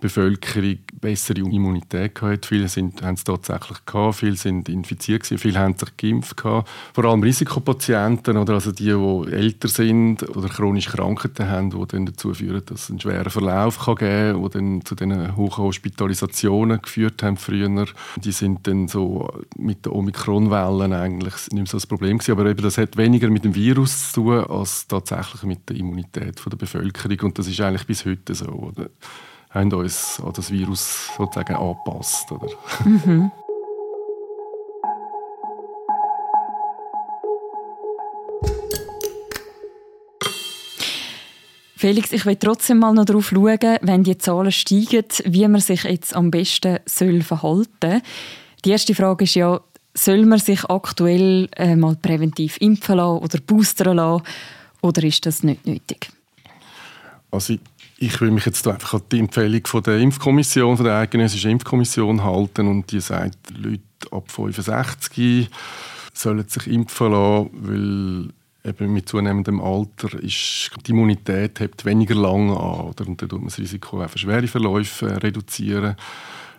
Bevölkerung 0.00 0.78
bessere 1.00 1.40
Immunität 1.40 2.14
gehabt. 2.14 2.46
Viele 2.46 2.68
sind, 2.68 3.02
haben 3.02 3.14
es 3.14 3.24
tatsächlich 3.24 3.84
gehabt, 3.84 4.16
viele 4.16 4.36
sind 4.36 4.68
infiziert 4.68 5.22
gewesen, 5.22 5.38
viele 5.38 5.58
haben 5.58 5.76
sich 5.76 5.96
geimpft 5.96 6.36
gehabt. 6.36 6.68
Vor 6.92 7.04
allem 7.04 7.22
Risikopatienten 7.22 8.36
oder 8.36 8.54
also 8.54 8.72
die, 8.72 8.84
die 8.84 9.32
älter 9.32 9.68
sind 9.68 10.28
oder 10.36 10.48
chronische 10.48 10.90
Krankheiten 10.90 11.48
haben, 11.48 11.70
die 11.70 11.86
dann 11.88 12.06
dazu 12.06 12.34
führen, 12.34 12.62
dass 12.66 12.84
es 12.84 12.90
einen 12.90 13.00
schweren 13.00 13.30
Verlauf 13.30 13.78
kann 13.78 13.96
geben 13.96 14.32
kann, 14.32 14.42
die 14.42 14.50
dann 14.50 14.84
zu 14.84 14.94
diesen 14.94 15.36
hohen 15.36 15.56
Hospitalisationen 15.56 16.80
geführt 16.82 17.22
haben 17.22 17.36
früher. 17.36 17.86
Die 18.16 18.32
sind 18.32 18.66
dann 18.66 18.88
so 18.88 19.28
mit 19.56 19.84
den 19.84 19.92
Omikronwellen 19.92 20.92
eigentlich 20.92 21.34
nicht 21.50 21.52
mehr 21.52 21.66
so 21.66 21.76
das 21.76 21.86
Problem 21.86 22.18
gewesen. 22.18 22.32
Aber 22.32 22.46
eben, 22.46 22.62
das 22.62 22.78
hat 22.78 22.96
weniger 22.96 23.28
mit 23.30 23.44
dem 23.44 23.54
Virus 23.54 24.12
zu 24.12 24.22
tun, 24.22 24.44
als 24.44 24.86
tatsächlich 24.86 25.42
mit 25.42 25.68
der 25.68 25.76
Immunität 25.76 26.40
der 26.44 26.56
Bevölkerung. 26.56 27.18
Und 27.20 27.38
das 27.38 27.46
ist 27.48 27.60
eigentlich 27.60 27.86
bis 27.86 28.04
heute 28.04 28.34
so. 28.34 28.46
Oder? 28.46 28.90
Haben 29.50 29.72
uns 29.72 30.20
an 30.24 30.32
das 30.34 30.50
Virus 30.50 31.10
sozusagen 31.16 31.56
angepasst. 31.56 32.30
Oder? 32.32 32.48
Mhm. 32.84 33.30
Felix, 41.76 42.10
ich 42.10 42.26
will 42.26 42.34
trotzdem 42.34 42.78
mal 42.78 42.92
noch 42.92 43.04
darauf 43.04 43.28
schauen, 43.28 43.78
wenn 43.82 44.02
die 44.02 44.18
Zahlen 44.18 44.50
steigen, 44.50 45.04
wie 45.24 45.46
man 45.46 45.60
sich 45.60 45.84
jetzt 45.84 46.14
am 46.14 46.30
besten 46.30 46.80
soll 46.86 47.22
verhalten 47.22 47.68
soll. 47.80 48.02
Die 48.64 48.70
erste 48.70 48.96
Frage 48.96 49.24
ist 49.24 49.36
ja, 49.36 49.60
soll 49.94 50.26
man 50.26 50.40
sich 50.40 50.64
aktuell 50.64 51.48
äh, 51.56 51.76
mal 51.76 51.94
präventiv 51.94 52.56
impfen 52.60 52.96
lassen 52.96 53.22
oder 53.22 53.38
boostern 53.38 53.96
lassen 53.96 54.24
oder 54.82 55.04
ist 55.04 55.24
das 55.24 55.44
nicht 55.44 55.66
nötig? 55.66 56.10
Also 57.30 57.58
ich 58.00 58.20
will 58.20 58.30
mich 58.30 58.46
jetzt 58.46 58.66
einfach 58.68 58.94
an 58.94 59.02
die 59.10 59.18
Empfehlung 59.18 59.66
von 59.66 59.82
der 59.82 59.98
Impfkommission, 59.98 60.76
von 60.76 60.86
der 60.86 60.96
Eidgenössischen 60.96 61.50
Impfkommission 61.50 62.22
halten 62.22 62.68
und 62.68 62.90
die 62.92 63.00
sagt, 63.00 63.36
Leute 63.56 63.82
ab 64.12 64.30
65 64.30 65.50
sollen 66.14 66.48
sich 66.48 66.66
impfen 66.68 67.12
lassen, 67.12 67.50
weil 67.52 68.28
eben 68.64 68.92
mit 68.92 69.08
zunehmendem 69.08 69.60
Alter 69.60 70.18
ist 70.20 70.70
die 70.86 70.90
Immunität 70.92 71.60
hebt 71.60 71.84
weniger 71.84 72.14
lang 72.14 72.50
an 72.50 72.80
oder? 72.88 73.06
und 73.06 73.20
dann 73.20 73.28
tut 73.28 73.32
man 73.32 73.46
das 73.46 73.58
Risiko 73.58 74.06
für 74.06 74.18
schwere 74.18 74.46
Verläufe 74.46 75.22
reduzieren. 75.22 75.96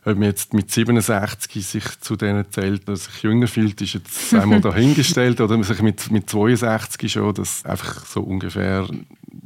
Ob 0.06 0.16
man 0.16 0.24
jetzt 0.24 0.54
mit 0.54 0.72
67 0.72 1.66
sich 1.66 1.84
zu 2.00 2.16
denen 2.16 2.50
zählt, 2.50 2.88
dass 2.88 3.06
sich 3.06 3.22
jünger 3.22 3.48
fühlt, 3.48 3.82
ist 3.82 3.94
jetzt 3.94 4.34
einmal 4.34 4.62
dahingestellt. 4.62 5.42
oder 5.42 5.56
man 5.56 5.64
sich 5.64 5.82
mit, 5.82 6.10
mit 6.10 6.30
62 6.30 7.12
schon, 7.12 7.34
dass 7.34 7.66
einfach 7.66 8.06
so 8.06 8.22
ungefähr 8.22 8.88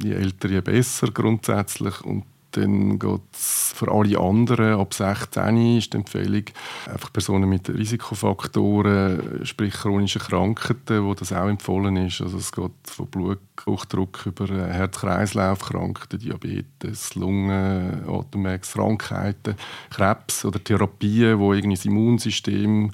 je 0.01 0.13
älter, 0.13 0.49
je 0.49 0.61
besser 0.61 1.11
grundsätzlich. 1.11 2.01
Und 2.01 2.23
dann 2.51 2.99
geht 2.99 3.21
es 3.33 3.73
für 3.75 3.91
alle 3.91 4.19
anderen, 4.19 4.79
ab 4.79 4.93
16 4.93 5.77
ist 5.77 5.93
die 5.93 5.97
Empfehlung, 5.97 6.43
einfach 6.91 7.11
Personen 7.11 7.49
mit 7.49 7.67
Risikofaktoren, 7.69 9.43
sprich 9.43 9.73
chronische 9.73 10.19
Krankheiten, 10.19 11.03
wo 11.03 11.13
das 11.13 11.33
auch 11.33 11.47
empfohlen 11.47 11.97
ist. 11.97 12.21
Also 12.21 12.37
es 12.37 12.51
geht 12.51 12.71
von 12.83 13.07
Bluthochdruck 13.07 14.27
über 14.27 14.47
Herz-Kreislauf-Krankheiten, 14.47 16.19
Diabetes, 16.19 17.15
Lungen, 17.15 18.07
Atemwegskrankheiten, 18.07 19.55
Krebs 19.89 20.45
oder 20.45 20.63
Therapien, 20.63 21.39
die 21.39 21.45
irgendwie 21.45 21.75
das 21.75 21.85
Immunsystem 21.85 22.91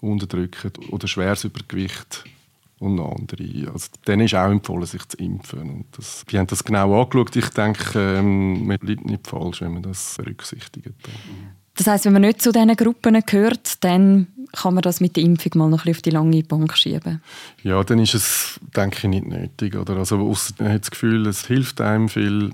unterdrücken 0.00 0.72
oder 0.90 1.06
schweres 1.06 1.44
Übergewicht 1.44 2.24
und 2.78 2.96
noch 2.96 3.16
andere. 3.16 3.72
Also, 3.72 3.88
denen 4.06 4.26
ist 4.26 4.34
auch 4.34 4.50
empfohlen, 4.50 4.86
sich 4.86 5.06
zu 5.08 5.16
impfen. 5.18 5.60
Und 5.60 5.84
das, 5.96 6.24
wir 6.28 6.38
haben 6.38 6.46
das 6.46 6.64
genau 6.64 7.00
angeschaut. 7.00 7.36
Ich 7.36 7.48
denke, 7.50 7.98
ähm, 7.98 8.66
man 8.66 8.78
bleibt 8.78 9.06
nicht 9.06 9.26
falsch, 9.26 9.62
wenn 9.62 9.74
man 9.74 9.82
das 9.82 10.16
berücksichtigt. 10.18 10.94
Das 11.74 11.86
heißt, 11.86 12.04
wenn 12.06 12.12
man 12.12 12.22
nicht 12.22 12.42
zu 12.42 12.52
diesen 12.52 12.74
Gruppen 12.76 13.20
gehört, 13.24 13.84
dann 13.84 14.28
kann 14.52 14.74
man 14.74 14.82
das 14.82 15.00
mit 15.00 15.16
der 15.16 15.24
Impfung 15.24 15.52
mal 15.56 15.68
noch 15.68 15.84
ein 15.84 15.90
auf 15.90 16.02
die 16.02 16.10
lange 16.10 16.42
Bank 16.42 16.76
schieben? 16.76 17.22
Ja, 17.62 17.82
dann 17.82 17.98
ist 17.98 18.14
es, 18.14 18.60
denke 18.74 18.98
ich, 18.98 19.04
nicht 19.04 19.26
nötig. 19.26 19.76
Oder? 19.76 19.96
Also, 19.96 20.18
ausser 20.18 20.54
man 20.58 20.72
hat 20.72 20.82
das 20.82 20.90
Gefühl, 20.90 21.26
es 21.26 21.46
hilft 21.46 21.80
einem 21.80 22.08
viel, 22.08 22.52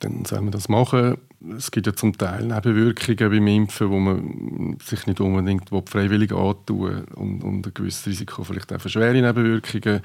dann 0.00 0.24
soll 0.24 0.40
man 0.40 0.52
das 0.52 0.68
machen 0.68 1.16
es 1.56 1.70
gibt 1.70 1.86
ja 1.86 1.94
zum 1.94 2.16
Teil 2.16 2.46
Nebenwirkungen 2.46 3.30
beim 3.30 3.46
Impfen, 3.46 3.90
wo 3.90 3.98
man 3.98 4.76
sich 4.82 5.06
nicht 5.06 5.20
unbedingt 5.20 5.68
freiwillig 5.86 6.32
antun 6.32 7.04
und, 7.14 7.42
und 7.42 7.66
ein 7.66 7.74
gewisses 7.74 8.06
Risiko 8.06 8.44
vielleicht 8.44 8.72
auch 8.72 8.80
für 8.80 8.88
schwere 8.88 9.20
Nebenwirkungen. 9.20 10.00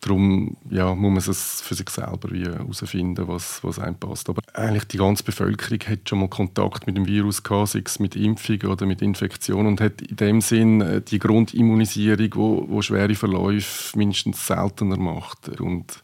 Darum 0.00 0.56
ja, 0.70 0.94
muss 0.94 1.26
man 1.26 1.32
es 1.32 1.62
für 1.62 1.74
sich 1.74 1.88
selber 1.88 2.28
herausfinden, 2.28 3.26
was, 3.26 3.64
was 3.64 3.78
einem 3.78 3.96
passt. 3.96 4.28
Aber 4.28 4.42
eigentlich 4.52 4.84
die 4.84 4.98
ganze 4.98 5.24
Bevölkerung 5.24 5.80
hat 5.88 6.08
schon 6.08 6.20
mal 6.20 6.28
Kontakt 6.28 6.86
mit 6.86 6.96
dem 6.96 7.06
Virus 7.06 7.42
gehabt, 7.42 7.70
sei 7.70 7.82
es 7.84 7.98
mit 7.98 8.14
Impfung 8.14 8.60
oder 8.70 8.84
mit 8.84 9.00
Infektion 9.00 9.66
und 9.66 9.80
hat 9.80 10.02
in 10.02 10.16
dem 10.16 10.40
Sinn 10.42 10.80
äh, 10.82 11.00
die 11.00 11.18
Grundimmunisierung, 11.18 12.28
wo, 12.34 12.66
wo 12.68 12.82
schwere 12.82 13.14
Verläufe 13.14 13.96
mindestens 13.96 14.46
seltener 14.46 14.98
macht. 14.98 15.60
Und 15.60 16.02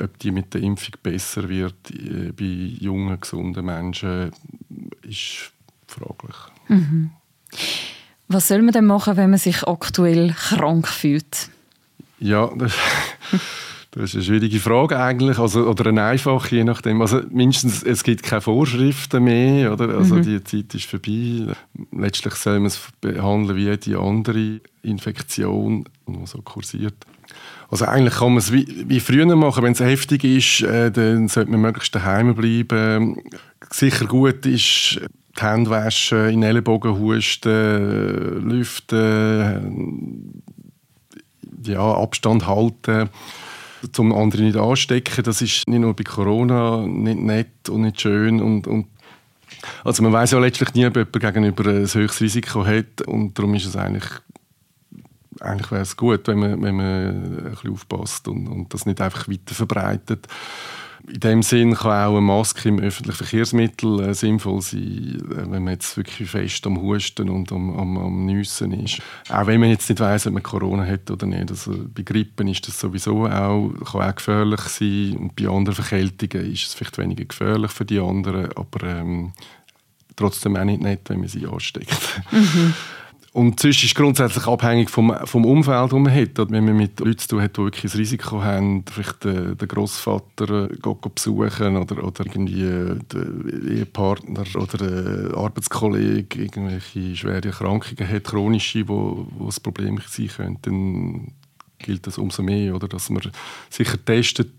ob 0.00 0.18
die 0.18 0.30
mit 0.30 0.54
der 0.54 0.62
Impfung 0.62 0.94
besser 1.02 1.48
wird 1.48 1.90
äh, 1.90 2.32
bei 2.32 2.44
jungen, 2.44 3.20
gesunden 3.20 3.64
Menschen, 3.64 4.32
ist 5.02 5.52
fraglich. 5.86 6.36
Mhm. 6.68 7.10
Was 8.28 8.48
soll 8.48 8.62
man 8.62 8.72
denn 8.72 8.86
machen, 8.86 9.16
wenn 9.16 9.30
man 9.30 9.38
sich 9.38 9.66
aktuell 9.66 10.32
krank 10.32 10.86
fühlt? 10.86 11.50
Ja, 12.20 12.48
das, 12.56 12.74
das 13.90 14.04
ist 14.04 14.14
eine 14.14 14.24
schwierige 14.24 14.60
Frage 14.60 15.00
eigentlich, 15.00 15.38
also, 15.38 15.66
oder 15.66 15.86
eine 15.86 16.04
einfache, 16.04 16.54
je 16.54 16.64
nachdem. 16.64 17.00
Also 17.00 17.22
mindestens, 17.30 17.82
es 17.82 18.04
gibt 18.04 18.22
keine 18.22 18.40
Vorschriften 18.40 19.24
mehr, 19.24 19.72
oder? 19.72 19.88
Also 19.96 20.16
mhm. 20.16 20.22
die 20.22 20.44
Zeit 20.44 20.74
ist 20.74 20.84
vorbei. 20.84 21.54
Letztlich 21.90 22.34
soll 22.34 22.60
man 22.60 22.66
es 22.66 22.80
behandeln 23.00 23.56
wie 23.56 23.64
jede 23.64 23.98
andere 23.98 24.60
Infektion, 24.82 25.86
die 26.06 26.26
so 26.26 26.40
kursiert. 26.42 26.94
Also 27.70 27.84
eigentlich 27.84 28.14
kann 28.14 28.30
man 28.30 28.38
es 28.38 28.52
wie, 28.52 28.66
wie 28.88 29.00
früher 29.00 29.24
machen. 29.36 29.62
Wenn 29.62 29.72
es 29.72 29.80
heftig 29.80 30.24
ist, 30.24 30.62
äh, 30.62 30.90
dann 30.90 31.28
sollte 31.28 31.50
man 31.52 31.60
möglichst 31.60 31.94
daheim 31.94 32.34
bleiben. 32.34 33.22
Sicher 33.70 34.06
gut 34.06 34.44
ist 34.44 35.00
die 35.38 35.42
Hände 35.42 35.70
waschen, 35.70 36.30
in 36.30 36.40
den 36.40 36.50
Ellenbogen 36.50 36.98
husten, 36.98 38.48
lüften, 38.48 40.42
ja, 41.64 41.94
Abstand 41.94 42.48
halten, 42.48 43.08
zum 43.92 44.12
anderen 44.12 44.46
nicht 44.46 44.56
anstecken. 44.56 45.22
Das 45.22 45.40
ist 45.40 45.68
nicht 45.68 45.80
nur 45.80 45.94
bei 45.94 46.02
Corona 46.02 46.84
nicht 46.84 47.20
nett 47.20 47.68
und 47.68 47.82
nicht 47.82 48.00
schön 48.00 48.40
und, 48.40 48.66
und 48.66 48.86
also 49.84 50.02
man 50.02 50.12
weiß 50.12 50.32
ja 50.32 50.38
letztlich 50.38 50.74
nie, 50.74 50.86
ob 50.86 50.96
jemand 50.96 51.20
gegenüber 51.20 51.66
ein 51.66 51.86
höchstes 51.86 52.20
Risiko 52.20 52.64
hat 52.64 53.02
und 53.06 53.38
darum 53.38 53.54
ist 53.54 53.66
es 53.66 53.76
eigentlich 53.76 54.04
eigentlich 55.40 55.70
wäre 55.70 55.82
es 55.82 55.96
gut, 55.96 56.26
wenn 56.28 56.38
man, 56.38 56.62
wenn 56.62 56.76
man 56.76 56.86
ein 56.86 57.50
bisschen 57.50 57.72
aufpasst 57.72 58.28
und, 58.28 58.46
und 58.46 58.72
das 58.72 58.86
nicht 58.86 59.00
einfach 59.00 59.28
weiter 59.28 59.54
verbreitet. 59.54 60.26
In 61.08 61.20
dem 61.20 61.42
Sinn 61.42 61.74
kann 61.74 62.06
auch 62.06 62.12
eine 62.12 62.20
Maske 62.20 62.68
im 62.68 62.78
öffentlichen 62.78 63.16
Verkehrsmittel 63.16 64.00
äh, 64.00 64.14
sinnvoll 64.14 64.60
sein, 64.60 65.22
äh, 65.30 65.50
wenn 65.50 65.64
man 65.64 65.72
jetzt 65.72 65.96
wirklich 65.96 66.28
fest 66.30 66.66
am 66.66 66.80
Husten 66.80 67.30
und 67.30 67.50
am, 67.52 67.74
am, 67.78 67.96
am 67.96 68.26
Nüssen 68.26 68.72
ist. 68.72 69.00
Auch 69.30 69.46
wenn 69.46 69.60
man 69.60 69.70
jetzt 69.70 69.88
nicht 69.88 69.98
weiß, 69.98 70.26
ob 70.26 70.34
man 70.34 70.42
Corona 70.42 70.84
hat 70.84 71.10
oder 71.10 71.26
nicht. 71.26 71.50
Also 71.50 71.74
bei 71.94 72.02
Grippen 72.02 72.48
ist 72.48 72.68
das 72.68 72.78
sowieso 72.78 73.26
auch, 73.26 73.72
kann 73.90 74.02
auch 74.02 74.14
gefährlich 74.14 74.60
sein 74.60 75.16
und 75.16 75.36
bei 75.36 75.48
anderen 75.48 75.82
Verkältungen 75.82 76.52
ist 76.52 76.66
es 76.66 76.74
vielleicht 76.74 76.98
weniger 76.98 77.24
gefährlich 77.24 77.70
für 77.70 77.86
die 77.86 77.98
anderen, 77.98 78.52
aber 78.54 78.86
ähm, 78.86 79.32
trotzdem 80.16 80.56
auch 80.56 80.64
nicht 80.64 80.82
nett, 80.82 81.08
wenn 81.08 81.20
man 81.20 81.28
sie 81.28 81.46
ansteckt. 81.46 82.20
Mhm. 82.30 82.74
Und 83.32 83.60
sonst 83.60 83.84
ist 83.84 83.94
grundsätzlich 83.94 84.44
abhängig 84.48 84.90
vom, 84.90 85.14
vom 85.24 85.44
Umfeld, 85.44 85.92
das 85.92 85.98
man 85.98 86.12
hat. 86.12 86.36
Wenn 86.50 86.64
man 86.64 86.76
mit 86.76 86.98
Leuten 86.98 87.18
zu 87.18 87.28
tun 87.28 87.42
hat, 87.42 87.56
die 87.56 87.62
wirklich 87.62 87.92
ein 87.92 87.98
Risiko 87.98 88.42
haben, 88.42 88.84
vielleicht 88.90 89.22
den, 89.22 89.56
den 89.56 89.68
Großvater 89.68 90.68
besuchen 91.14 91.76
oder, 91.76 92.04
oder 92.04 92.26
irgendwie 92.26 92.98
den 93.12 93.68
Ehepartner 93.68 94.44
oder 94.56 94.78
den 94.78 95.34
Arbeitskollege 95.34 96.42
irgendwelche 96.42 97.14
schwere 97.14 97.46
Erkrankungen 97.46 98.10
hat, 98.10 98.24
chronische, 98.24 98.88
wo, 98.88 99.28
wo 99.38 99.46
das 99.46 99.60
Problem 99.60 100.00
sein 100.08 100.26
könnte, 100.26 100.70
dann 100.70 101.32
gilt 101.78 102.08
das 102.08 102.18
umso 102.18 102.42
mehr, 102.42 102.74
oder? 102.74 102.88
dass 102.88 103.10
man 103.10 103.22
sicher 103.70 104.04
testet, 104.04 104.50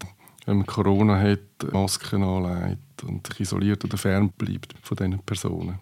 wenn 0.46 0.58
man 0.58 0.66
Corona 0.66 1.20
hat, 1.20 1.74
Masken 1.74 2.24
anlegt 2.24 3.04
und 3.04 3.28
sich 3.28 3.42
isoliert 3.42 3.84
oder 3.84 3.98
fern 3.98 4.30
bleibt 4.38 4.74
von 4.82 4.96
diesen 4.96 5.20
Personen. 5.20 5.80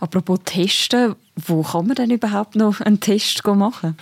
Apropos 0.00 0.40
Testen, 0.44 1.14
wo 1.34 1.62
kann 1.62 1.86
man 1.86 1.96
denn 1.96 2.10
überhaupt 2.10 2.56
noch 2.56 2.80
einen 2.80 3.00
Test 3.00 3.44
machen? 3.46 3.96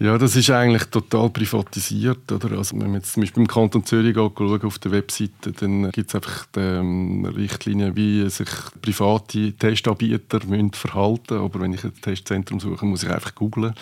Ja, 0.00 0.16
das 0.16 0.34
ist 0.34 0.48
eigentlich 0.48 0.84
total 0.84 1.28
privatisiert. 1.28 2.32
Oder? 2.32 2.56
Also 2.56 2.72
wenn 2.80 2.86
man 2.86 3.00
jetzt 3.00 3.12
zum 3.12 3.22
Beispiel 3.22 3.42
im 3.42 3.46
Kanton 3.46 3.84
Zürich 3.84 4.14
schaut, 4.14 4.64
auf 4.64 4.78
der 4.78 4.92
Webseite, 4.92 5.52
dann 5.52 5.90
gibt 5.90 6.08
es 6.08 6.14
einfach 6.14 6.46
die, 6.54 6.60
ähm, 6.60 7.26
Richtlinien, 7.26 7.94
wie 7.94 8.28
sich 8.30 8.48
private 8.80 9.52
Testanbieter 9.52 10.40
müssen 10.46 10.72
verhalten 10.72 11.34
müssen. 11.34 11.44
Aber 11.44 11.60
wenn 11.60 11.74
ich 11.74 11.84
ein 11.84 11.94
Testzentrum 12.00 12.60
suche, 12.60 12.86
muss 12.86 13.02
ich 13.02 13.10
einfach 13.10 13.34
googlen. 13.34 13.74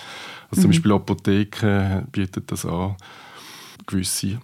Also 0.51 0.57
mhm. 0.57 0.63
zum 0.63 0.71
Beispiel 0.73 0.93
Apotheken 0.93 2.09
bietet 2.11 2.51
das 2.51 2.67
an, 2.67 2.97
gewisse 3.87 4.41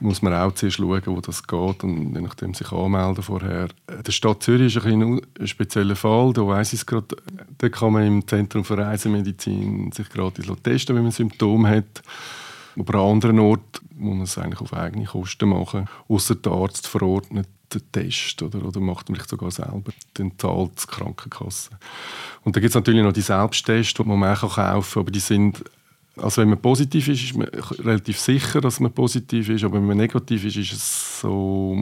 muss 0.00 0.22
man 0.22 0.32
auch 0.34 0.52
zuerst 0.52 0.76
schauen, 0.76 1.02
wo 1.06 1.20
das 1.20 1.46
geht 1.46 1.84
und 1.84 2.14
je 2.14 2.20
nachdem 2.20 2.54
sich 2.54 2.70
anmelden 2.72 3.22
vorher. 3.22 3.68
Der 3.88 4.12
Stadt 4.12 4.42
Zürich 4.42 4.76
ist 4.76 4.84
ein, 4.84 5.20
ein 5.38 5.46
spezieller 5.46 5.96
Fall, 5.96 6.32
da 6.32 6.46
weiss 6.46 6.72
ich 6.72 6.80
es 6.80 6.86
gerade, 6.86 7.16
da 7.58 7.68
kann 7.68 7.92
man 7.92 8.06
im 8.06 8.26
Zentrum 8.26 8.64
für 8.64 8.78
Reisemedizin 8.78 9.90
sich 9.92 10.08
gratis 10.08 10.46
testen, 10.62 10.96
wenn 10.96 11.02
man 11.02 11.12
Symptome 11.12 11.68
hat. 11.68 12.02
Aber 12.78 12.94
an 13.00 13.12
anderen 13.12 13.40
Orten 13.40 13.88
muss 13.96 14.14
man 14.14 14.22
es 14.22 14.38
eigentlich 14.38 14.60
auf 14.60 14.72
eigene 14.72 15.04
Kosten 15.04 15.48
machen, 15.48 15.88
außer 16.08 16.36
der 16.36 16.52
Arzt 16.52 16.86
verordnet 16.86 17.48
den 17.74 17.82
Test 17.92 18.40
oder, 18.42 18.64
oder 18.64 18.80
macht 18.80 19.08
man 19.08 19.16
vielleicht 19.16 19.30
sogar 19.30 19.50
selber, 19.50 19.92
dann 20.14 20.32
zahlt 20.38 20.82
die 20.82 20.86
Krankenkasse. 20.86 21.70
Und 22.44 22.56
dann 22.56 22.62
gibt 22.62 22.70
es 22.70 22.74
natürlich 22.74 23.02
noch 23.02 23.12
die 23.12 23.20
Selbsttests, 23.20 23.94
die 23.94 24.04
man 24.04 24.22
auch 24.24 24.54
kaufen 24.54 24.92
kann, 24.94 25.00
aber 25.00 25.10
die 25.10 25.20
sind 25.20 25.62
also 26.20 26.42
wenn 26.42 26.50
man 26.50 26.60
positiv 26.60 27.08
ist, 27.08 27.22
ist 27.22 27.36
man 27.36 27.48
relativ 27.48 28.18
sicher, 28.18 28.60
dass 28.60 28.80
man 28.80 28.92
positiv 28.92 29.48
ist, 29.48 29.64
aber 29.64 29.76
wenn 29.76 29.86
man 29.86 29.96
negativ 29.96 30.44
ist, 30.44 30.56
ist 30.56 30.72
es 30.72 31.20
so, 31.20 31.76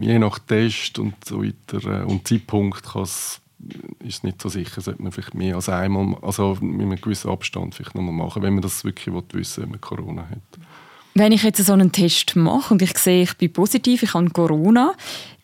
je 0.00 0.18
nach 0.18 0.38
Test 0.38 0.98
und 0.98 1.14
so 1.24 1.42
weiter 1.42 2.02
äh, 2.02 2.04
und 2.04 2.26
Zeitpunkt 2.26 2.82
kann 2.82 3.02
es 3.02 3.40
ist 4.00 4.16
es 4.16 4.22
nicht 4.22 4.40
so 4.40 4.48
sicher, 4.48 4.80
sollte 4.80 5.02
man 5.02 5.12
vielleicht 5.12 5.34
mehr 5.34 5.54
als 5.54 5.68
einmal, 5.68 6.16
also 6.22 6.56
mit 6.60 6.80
einem 6.80 7.00
gewissen 7.00 7.30
Abstand 7.30 7.74
vielleicht 7.74 7.94
nochmal 7.94 8.14
machen, 8.14 8.42
wenn 8.42 8.54
man 8.54 8.62
das 8.62 8.84
wirklich 8.84 9.14
wissen 9.14 9.32
will, 9.34 9.62
wenn 9.64 9.70
man 9.70 9.80
Corona 9.80 10.22
hat. 10.22 10.38
Wenn 11.14 11.32
ich 11.32 11.42
jetzt 11.42 11.64
so 11.64 11.72
einen 11.72 11.92
Test 11.92 12.36
mache 12.36 12.72
und 12.72 12.82
ich 12.82 12.96
sehe, 12.96 13.24
ich 13.24 13.36
bin 13.36 13.52
positiv, 13.52 14.02
ich 14.02 14.14
habe 14.14 14.30
Corona, 14.30 14.94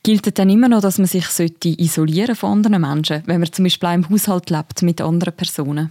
gilt 0.02 0.38
dann 0.38 0.48
immer 0.48 0.68
noch, 0.68 0.80
dass 0.80 0.98
man 0.98 1.06
sich 1.06 1.26
isolieren 1.64 2.36
von 2.36 2.52
anderen 2.52 2.80
Menschen, 2.80 3.22
wenn 3.26 3.40
man 3.40 3.52
zum 3.52 3.64
Beispiel 3.64 3.90
im 3.90 4.08
Haushalt 4.08 4.50
lebt 4.50 4.82
mit 4.82 5.00
anderen 5.00 5.34
Personen? 5.34 5.90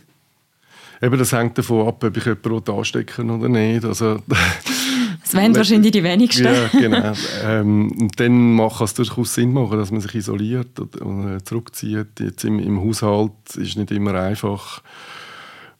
Eben, 1.01 1.17
das 1.17 1.33
hängt 1.33 1.57
davon 1.57 1.87
ab, 1.87 2.03
ob 2.03 2.17
ich 2.17 2.25
jemanden 2.25 2.71
anstecken 2.71 3.29
oder 3.29 3.49
nicht. 3.49 3.85
Also, 3.85 4.19
das 5.21 5.33
wären 5.33 5.55
wahrscheinlich 5.55 5.91
die 5.91 6.03
wenigsten. 6.03 6.45
Ja, 6.45 6.67
genau. 6.71 7.13
Ähm, 7.43 7.91
und 7.91 8.19
dann 8.19 8.55
macht 8.55 8.81
es 8.81 8.93
durchaus 8.93 9.33
Sinn 9.33 9.53
machen, 9.53 9.77
dass 9.77 9.91
man 9.91 10.01
sich 10.01 10.15
isoliert 10.15 10.79
und 10.79 11.45
zurückzieht. 11.45 12.19
Jetzt 12.19 12.45
im, 12.45 12.59
im 12.59 12.81
Haushalt 12.81 13.31
ist 13.57 13.77
nicht 13.77 13.91
immer 13.91 14.13
einfach. 14.15 14.81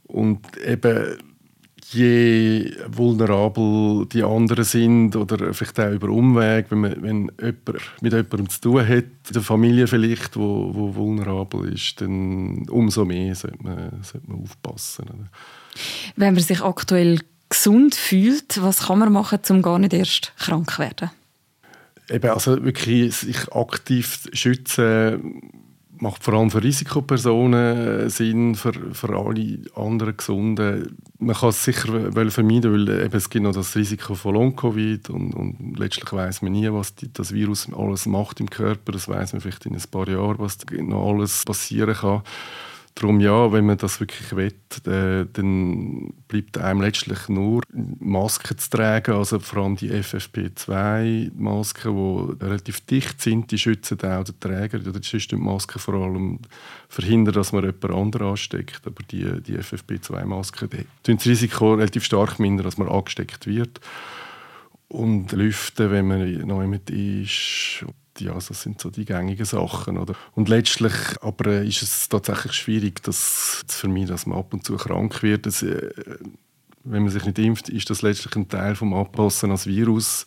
Und 0.03 0.41
eben 0.57 1.17
je 1.91 2.73
vulnerabel 2.87 4.05
die 4.07 4.23
anderen 4.23 4.63
sind 4.63 5.15
oder 5.15 5.53
vielleicht 5.53 5.79
auch 5.79 5.91
über 5.91 6.09
Umweg, 6.09 6.67
wenn, 6.69 6.79
man, 6.79 7.01
wenn 7.01 7.31
jemand 7.39 8.01
mit 8.01 8.13
jemandem 8.13 8.49
zu 8.49 8.61
tun 8.61 8.87
hat, 8.87 9.03
in 9.03 9.33
der 9.33 9.41
Familie 9.41 9.87
vielleicht, 9.87 10.35
wo, 10.35 10.73
wo 10.73 10.95
vulnerabel 10.95 11.73
ist, 11.73 12.01
dann 12.01 12.67
umso 12.69 13.05
mehr 13.05 13.35
sollte 13.35 13.61
man, 13.61 14.03
sollte 14.03 14.29
man 14.29 14.41
aufpassen. 14.41 15.29
Wenn 16.15 16.33
man 16.33 16.43
sich 16.43 16.61
aktuell 16.61 17.19
gesund 17.49 17.95
fühlt, 17.95 18.61
was 18.61 18.87
kann 18.87 18.99
man 18.99 19.11
machen, 19.11 19.39
um 19.49 19.61
gar 19.61 19.77
nicht 19.77 19.93
erst 19.93 20.33
krank 20.37 20.71
zu 20.71 20.79
werden? 20.79 21.11
Eben, 22.09 22.29
also 22.29 22.63
wirklich 22.63 23.15
sich 23.15 23.51
aktiv 23.51 24.27
schützen 24.33 25.41
macht 26.05 26.23
vor 26.23 26.35
allem 26.35 26.51
für 26.51 26.63
Risikopersonen 26.63 28.09
Sinn, 28.09 28.55
für, 28.55 28.73
für 28.93 29.09
alle 29.09 29.59
anderen 29.75 30.15
Gesunden. 30.15 30.97
Man 31.17 31.35
kann 31.35 31.49
es 31.49 31.63
sicher 31.63 32.11
vermeiden, 32.29 32.71
weil 32.71 33.05
eben 33.05 33.15
es 33.15 33.29
gibt 33.29 33.43
noch 33.43 33.53
das 33.53 33.75
Risiko 33.75 34.13
von 34.13 34.35
Long-Covid 34.35 35.09
und, 35.09 35.33
und 35.33 35.79
letztlich 35.79 36.11
weiß 36.13 36.43
man 36.43 36.51
nie, 36.51 36.71
was 36.71 36.93
die, 36.95 37.11
das 37.11 37.33
Virus 37.33 37.67
alles 37.75 38.05
macht 38.05 38.39
im 38.39 38.49
Körper. 38.49 38.91
Das 38.91 39.09
weiß 39.09 39.33
man 39.33 39.41
vielleicht 39.41 39.65
in 39.65 39.75
ein 39.75 39.83
paar 39.89 40.07
Jahren, 40.07 40.37
was 40.37 40.57
noch 40.71 41.09
alles 41.09 41.43
passieren 41.43 41.95
kann. 41.95 42.21
Darum 42.97 43.19
ja, 43.19 43.51
wenn 43.51 43.65
man 43.65 43.77
das 43.77 43.99
wirklich 43.99 44.34
will, 44.38 44.53
äh, 44.88 45.25
dann 45.34 46.13
bleibt 46.29 46.58
einem 46.58 46.79
letztlich 46.79 47.27
nur 47.27 47.62
Masken 47.99 48.58
zu 48.58 48.69
tragen, 48.69 49.15
also 49.15 49.38
vor 49.39 49.63
allem 49.63 49.75
die 49.75 49.91
FFP2-Masken, 49.91 51.93
die 51.93 52.45
relativ 52.45 52.86
dicht 52.86 53.21
sind, 53.21 53.51
die 53.51 53.58
schützen 53.58 53.99
auch 53.99 54.23
den 54.23 54.39
Träger. 54.39 54.79
Oder 54.79 55.01
sonst 55.03 55.29
die 55.29 55.36
Masken 55.36 55.79
vor 55.79 55.95
allem 55.95 56.39
verhindern, 56.88 57.34
dass 57.34 57.51
man 57.51 57.65
jemand 57.65 57.84
anderen 57.84 58.29
ansteckt. 58.29 58.79
Aber 58.86 59.03
die, 59.12 59.41
die 59.41 59.58
FFP2-Masken 59.58 60.69
tun 61.03 61.17
das 61.17 61.25
Risiko 61.25 61.73
relativ 61.73 62.05
stark 62.05 62.39
mindern, 62.39 62.63
dass 62.63 62.77
man 62.77 62.88
angesteckt 62.88 63.45
wird. 63.45 63.81
Und 64.88 65.34
lüften, 65.34 65.91
wenn 65.91 66.08
man 66.08 66.31
noch 66.47 66.62
jemand 66.62 66.89
ist 66.89 67.84
ja, 68.19 68.34
das 68.34 68.47
sind 68.47 68.82
so 68.82 68.89
die 68.89 69.06
gängigen 69.06 69.45
Sachen. 69.45 69.97
Oder? 69.97 70.15
Und 70.34 70.49
letztlich 70.49 70.93
aber 71.21 71.47
äh, 71.47 71.67
ist 71.67 71.82
es 71.82 72.10
tatsächlich 72.10 72.54
schwierig, 72.54 73.04
das 73.04 73.63
zu 73.67 73.80
vermeiden, 73.80 74.08
dass 74.08 74.25
man 74.25 74.39
ab 74.39 74.54
und 74.54 74.65
zu 74.65 74.75
krank 74.75 75.21
wird. 75.23 75.45
Das, 75.45 75.63
äh, 75.63 75.91
wenn 76.84 77.04
man 77.04 77.12
sich 77.12 77.25
nicht 77.25 77.39
impft, 77.39 77.69
ist 77.69 77.89
das 77.89 78.01
letztlich 78.01 78.36
ein 78.36 78.47
Teil 78.47 78.75
vom 78.75 78.93
Anpassen 78.93 79.51
als 79.51 79.65
Virus. 79.67 80.25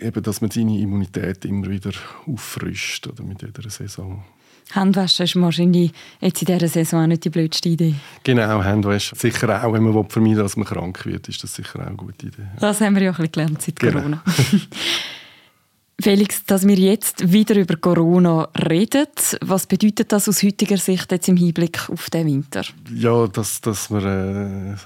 Eben, 0.00 0.22
dass 0.22 0.40
man 0.40 0.50
seine 0.50 0.78
Immunität 0.78 1.44
immer 1.44 1.68
wieder 1.68 1.92
auffrischt 2.26 3.06
oder 3.06 3.22
mit 3.22 3.42
jeder 3.42 3.68
Saison. 3.68 4.24
Handwaschen 4.72 5.24
ist 5.24 5.40
wahrscheinlich 5.40 5.92
jetzt 6.20 6.42
in 6.42 6.46
dieser 6.46 6.68
Saison 6.68 7.02
auch 7.02 7.06
nicht 7.06 7.24
die 7.24 7.30
blödste 7.30 7.70
Idee. 7.70 7.94
Genau, 8.22 8.62
Handwaschen. 8.62 9.16
Sicher 9.18 9.64
auch, 9.64 9.72
wenn 9.72 9.82
man 9.82 10.08
vermeiden 10.08 10.36
will, 10.36 10.42
dass 10.42 10.56
man 10.56 10.66
krank 10.66 11.06
wird, 11.06 11.28
ist 11.28 11.42
das 11.42 11.54
sicher 11.54 11.80
auch 11.80 11.86
eine 11.86 11.96
gute 11.96 12.26
Idee. 12.26 12.48
Das 12.60 12.80
haben 12.80 12.94
wir 12.94 13.02
ja 13.02 13.10
auch 13.10 13.18
ein 13.18 13.28
bisschen 13.28 13.32
gelernt 13.32 13.62
seit 13.62 13.80
genau. 13.80 14.18
Felix, 16.00 16.44
dass 16.44 16.66
wir 16.66 16.76
jetzt 16.76 17.32
wieder 17.32 17.56
über 17.56 17.74
Corona 17.74 18.48
reden, 18.70 19.08
was 19.40 19.66
bedeutet 19.66 20.12
das 20.12 20.28
aus 20.28 20.44
heutiger 20.44 20.76
Sicht 20.76 21.10
jetzt 21.10 21.28
im 21.28 21.36
Hinblick 21.36 21.88
auf 21.90 22.08
den 22.08 22.28
Winter? 22.28 22.62
Ja, 22.94 23.26
dass, 23.26 23.60
dass 23.60 23.90
wir 23.90 24.04
äh, 24.04 24.76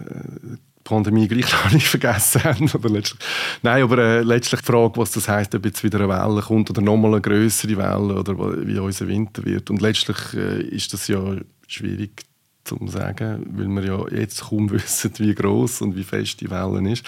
die 0.42 0.58
Pandemie 0.84 1.28
gleich 1.28 1.52
noch 1.64 1.70
nicht 1.70 1.86
vergessen 1.86 2.44
haben. 2.44 2.70
Oder 2.70 2.88
letztlich, 2.88 3.20
nein, 3.60 3.82
aber 3.82 3.98
äh, 3.98 4.22
letztlich 4.22 4.62
die 4.62 4.66
Frage, 4.66 4.96
was 4.96 5.10
das 5.10 5.28
heißt, 5.28 5.54
ob 5.54 5.66
jetzt 5.66 5.84
wieder 5.84 6.00
eine 6.00 6.08
Welle 6.08 6.40
kommt 6.40 6.70
oder 6.70 6.80
nochmal 6.80 7.12
eine 7.12 7.20
größere 7.20 7.76
Welle 7.76 8.18
oder 8.18 8.66
wie 8.66 8.78
unser 8.78 9.06
Winter 9.06 9.44
wird. 9.44 9.68
Und 9.68 9.82
letztlich 9.82 10.16
äh, 10.32 10.62
ist 10.62 10.94
das 10.94 11.08
ja 11.08 11.36
schwierig 11.66 12.22
zu 12.64 12.78
sagen, 12.86 13.44
weil 13.50 13.68
wir 13.68 13.84
ja 13.84 14.18
jetzt 14.18 14.44
kaum 14.48 14.70
wissen, 14.70 15.12
wie 15.18 15.34
groß 15.34 15.82
und 15.82 15.94
wie 15.94 16.04
fest 16.04 16.40
die 16.40 16.50
Welle 16.50 16.90
ist. 16.90 17.04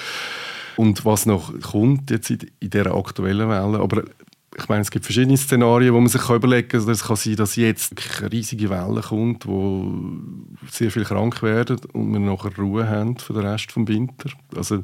Und 0.77 1.05
was 1.05 1.27
noch 1.27 1.53
kommt 1.61 2.11
jetzt 2.11 2.31
in, 2.31 2.39
in 2.61 2.71
dieser 2.71 2.95
aktuellen 2.95 3.49
Welle, 3.49 3.79
aber 3.81 4.05
ich 4.57 4.69
meine, 4.69 4.83
es 4.83 4.91
gibt 4.91 5.05
verschiedene 5.05 5.37
Szenarien, 5.37 5.93
wo 5.95 6.01
man 6.01 6.09
sich 6.09 6.29
überlegen 6.29 6.69
kann. 6.69 6.89
Es 6.89 7.05
kann 7.05 7.17
sein, 7.17 7.37
dass 7.37 7.57
jetzt 7.57 7.93
eine 8.21 8.33
riesige 8.33 8.71
Welle 8.71 9.01
kommt, 9.01 9.47
wo 9.47 9.93
sehr 10.71 10.91
viel 10.91 11.05
krank 11.05 11.43
werden 11.43 11.81
und 11.93 12.13
wir 12.13 12.21
nachher 12.21 12.57
Ruhe 12.57 12.89
haben 12.89 13.17
für 13.17 13.33
den 13.33 13.47
Rest 13.47 13.75
des 13.75 13.89
Winters. 13.89 14.33
Also 14.55 14.83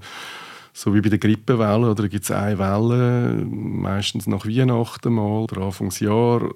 so 0.81 0.95
wie 0.95 1.03
bei 1.03 1.11
der 1.11 1.19
Grippewelle, 1.19 1.91
oder 1.91 2.09
gibt 2.09 2.25
es 2.25 2.31
eine 2.31 2.59
Welle, 2.59 3.45
meistens 3.45 4.27
nach 4.27 4.47
Weihnachten 4.47 5.13
mal 5.13 5.43
oder 5.43 5.61
Anfangsjahr 5.61 6.49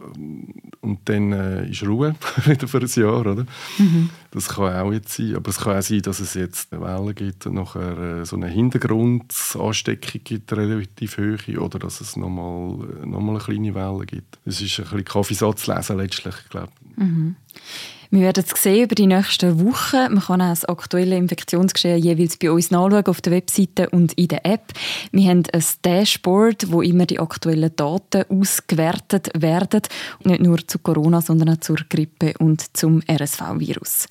und 0.81 0.99
dann 1.05 1.33
äh, 1.33 1.69
ist 1.69 1.87
Ruhe 1.87 2.15
wieder 2.47 2.67
für 2.67 2.79
ein 2.79 2.89
Jahr, 2.95 3.21
oder? 3.21 3.45
Mhm. 3.77 4.09
Das 4.31 4.49
kann 4.49 4.77
auch 4.77 4.93
jetzt 4.95 5.15
sein, 5.15 5.37
aber 5.37 5.51
es 5.51 5.59
kann 5.59 5.77
auch 5.77 5.83
sein, 5.83 6.01
dass 6.01 6.21
es 6.21 6.33
jetzt 6.33 6.73
eine 6.73 6.81
Welle 6.81 7.13
gibt 7.13 7.45
und 7.45 7.57
nachher 7.57 7.99
äh, 7.99 8.25
so 8.25 8.37
eine 8.37 8.49
Hintergrundansteckung 8.49 10.21
gibt, 10.25 10.51
relativ 10.55 11.19
hohe, 11.19 11.61
oder 11.61 11.79
dass 11.79 12.01
es 12.01 12.17
nochmal 12.17 12.79
noch 13.05 13.21
mal 13.21 13.33
eine 13.33 13.41
kleine 13.41 13.75
Welle 13.75 14.07
gibt. 14.07 14.39
Es 14.47 14.63
ist 14.63 14.79
ein 14.79 14.85
bisschen 14.85 15.05
Kaffeesatz 15.05 15.67
lesen 15.67 15.99
letztlich, 15.99 16.37
glaube 16.49 16.71
ich. 16.93 16.97
Mhm. 16.97 17.37
Wir 18.15 18.21
werden 18.21 18.45
es 18.47 18.63
sehen 18.63 18.85
über 18.85 18.95
die 18.95 19.09
nächsten 19.09 19.59
Wochen. 19.67 20.15
Man 20.15 20.21
kann 20.21 20.41
auch 20.41 20.51
das 20.51 20.65
aktuelle 20.65 21.17
Infektionsgeschehen 21.17 22.01
jeweils 22.01 22.37
bei 22.37 22.49
uns 22.49 22.71
nachschauen 22.71 23.07
auf 23.07 23.21
der 23.21 23.33
Webseite 23.33 23.91
und 23.91 24.13
in 24.13 24.29
der 24.29 24.47
App. 24.47 24.73
Wir 25.11 25.31
haben 25.31 25.43
ein 25.53 25.65
Dashboard, 25.83 26.71
wo 26.71 26.81
immer 26.81 27.07
die 27.07 27.19
aktuellen 27.19 27.75
Daten 27.75 28.23
ausgewertet 28.29 29.31
werden. 29.37 29.83
Nicht 30.23 30.43
nur 30.43 30.59
zu 30.65 30.79
Corona, 30.79 31.23
sondern 31.23 31.57
auch 31.57 31.61
zur 31.61 31.79
Grippe 31.89 32.35
und 32.39 32.77
zum 32.77 33.03
RSV-Virus. 33.11 34.07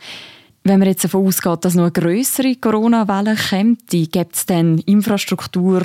Wenn 0.65 0.79
man 0.79 0.89
jetzt 0.89 1.05
davon 1.05 1.25
ausgeht, 1.25 1.63
dass 1.63 1.75
noch 1.75 1.83
eine 1.83 1.91
größere 1.93 2.57
Corona-Welle 2.57 3.37
kommt, 3.49 3.87
gibt 3.87 4.35
es 4.35 4.45
dann 4.45 4.79
Infrastruktur, 4.79 5.83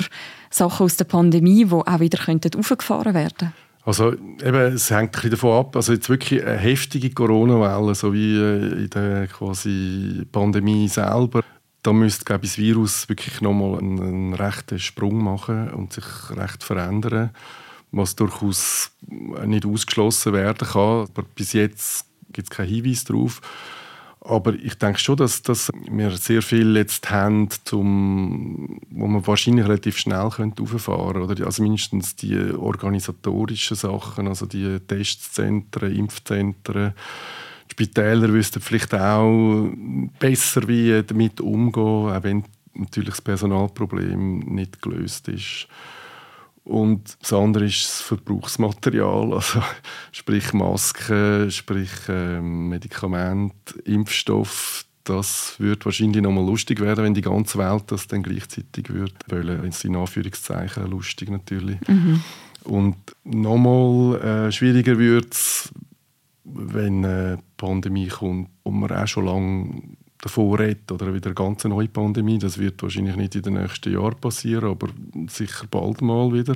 Sachen 0.49 0.83
aus 0.83 0.97
der 0.97 1.05
Pandemie, 1.05 1.63
die 1.63 1.71
auch 1.71 1.99
wieder 2.01 2.19
aufgefahren 2.57 3.13
werden 3.13 3.33
könnten? 3.37 3.68
Also 3.89 4.13
eben, 4.13 4.75
es 4.75 4.91
hängt 4.91 5.23
ein 5.23 5.31
davon 5.31 5.65
ab. 5.65 5.75
Also 5.75 5.93
jetzt 5.93 6.09
wirklich 6.09 6.45
eine 6.45 6.57
heftige 6.57 7.09
Corona-Welle, 7.09 7.95
so 7.95 8.13
wie 8.13 8.35
äh, 8.35 8.83
in 8.83 8.89
der 8.91 9.25
quasi 9.25 10.27
Pandemie 10.31 10.87
selber, 10.87 11.43
da 11.81 11.91
müsste 11.91 12.23
glaube 12.23 12.45
ich, 12.45 12.51
das 12.51 12.59
Virus 12.59 13.09
wirklich 13.09 13.41
nochmal 13.41 13.79
einen, 13.79 13.99
einen 13.99 14.33
rechten 14.35 14.77
Sprung 14.77 15.23
machen 15.23 15.71
und 15.71 15.91
sich 15.91 16.05
recht 16.29 16.63
verändern, 16.63 17.31
was 17.91 18.15
durchaus 18.15 18.91
nicht 19.07 19.65
ausgeschlossen 19.65 20.33
werden 20.33 20.67
kann. 20.67 21.07
Aber 21.09 21.23
bis 21.33 21.53
jetzt 21.53 22.05
gibt 22.31 22.51
es 22.51 22.55
keinen 22.55 22.69
Hinweis 22.69 23.05
darauf. 23.05 23.41
Aber 24.21 24.53
ich 24.53 24.75
denke 24.75 24.99
schon, 24.99 25.15
dass, 25.15 25.41
dass 25.41 25.71
wir 25.89 26.11
sehr 26.11 26.41
viel 26.41 26.75
jetzt 26.75 27.09
haben, 27.09 27.47
zum, 27.63 28.81
wo 28.89 29.07
man 29.07 29.25
wahrscheinlich 29.25 29.65
relativ 29.65 29.97
schnell 29.97 30.17
rauffahren 30.17 31.25
könnte. 31.25 31.45
Also 31.45 31.63
mindestens 31.63 32.15
die 32.17 32.37
organisatorischen 32.51 33.77
Sachen, 33.77 34.27
also 34.27 34.45
die 34.45 34.79
Testzentren, 34.81 35.95
Impfzentren. 35.95 36.93
Die 37.69 37.71
Spitäler 37.71 38.33
wüssten 38.33 38.61
vielleicht 38.61 38.93
auch 38.93 39.69
besser, 40.19 40.67
wie 40.67 41.01
damit 41.01 41.39
umgehen, 41.39 41.83
auch 41.83 42.23
wenn 42.23 42.43
natürlich 42.73 43.11
das 43.11 43.21
Personalproblem 43.21 44.39
nicht 44.39 44.81
gelöst 44.81 45.29
ist. 45.29 45.67
Und 46.63 47.17
das 47.21 47.33
andere 47.33 47.65
ist 47.65 47.83
das 47.83 48.01
Verbrauchsmaterial, 48.01 49.33
also 49.33 49.61
sprich 50.11 50.53
Masken, 50.53 51.49
sprich 51.51 51.91
äh, 52.07 52.41
Medikamente, 52.41 53.79
Impfstoff. 53.85 54.85
Das 55.03 55.55
wird 55.57 55.85
wahrscheinlich 55.85 56.21
noch 56.21 56.31
mal 56.31 56.45
lustig 56.45 56.79
werden, 56.81 57.03
wenn 57.03 57.13
die 57.15 57.21
ganze 57.21 57.57
Welt 57.57 57.85
das 57.87 58.07
dann 58.07 58.21
gleichzeitig 58.21 58.93
wird. 58.93 59.13
Wollen 59.27 59.71
in 59.83 59.95
Anführungszeichen 59.95 60.87
lustig 60.87 61.31
natürlich. 61.31 61.79
Mhm. 61.87 62.21
Und 62.63 62.95
nochmal 63.23 64.21
äh, 64.21 64.51
schwieriger 64.51 64.99
wird 64.99 65.33
es, 65.33 65.71
wenn 66.43 67.03
eine 67.05 67.39
Pandemie 67.57 68.07
kommt, 68.07 68.49
wo 68.63 68.71
man 68.71 68.91
auch 68.91 69.07
schon 69.07 69.25
lange 69.25 69.81
davor 70.21 70.59
redet 70.59 70.91
oder 70.91 71.13
wieder 71.13 71.27
eine 71.27 71.35
ganz 71.35 71.63
neue 71.63 71.87
Pandemie. 71.87 72.39
Das 72.39 72.57
wird 72.57 72.81
wahrscheinlich 72.83 73.15
nicht 73.15 73.35
in 73.35 73.41
den 73.41 73.53
nächsten 73.53 73.93
Jahren 73.93 74.15
passieren, 74.15 74.69
aber 74.69 74.89
sicher 75.27 75.65
bald 75.69 76.01
mal 76.01 76.33
wieder. 76.33 76.55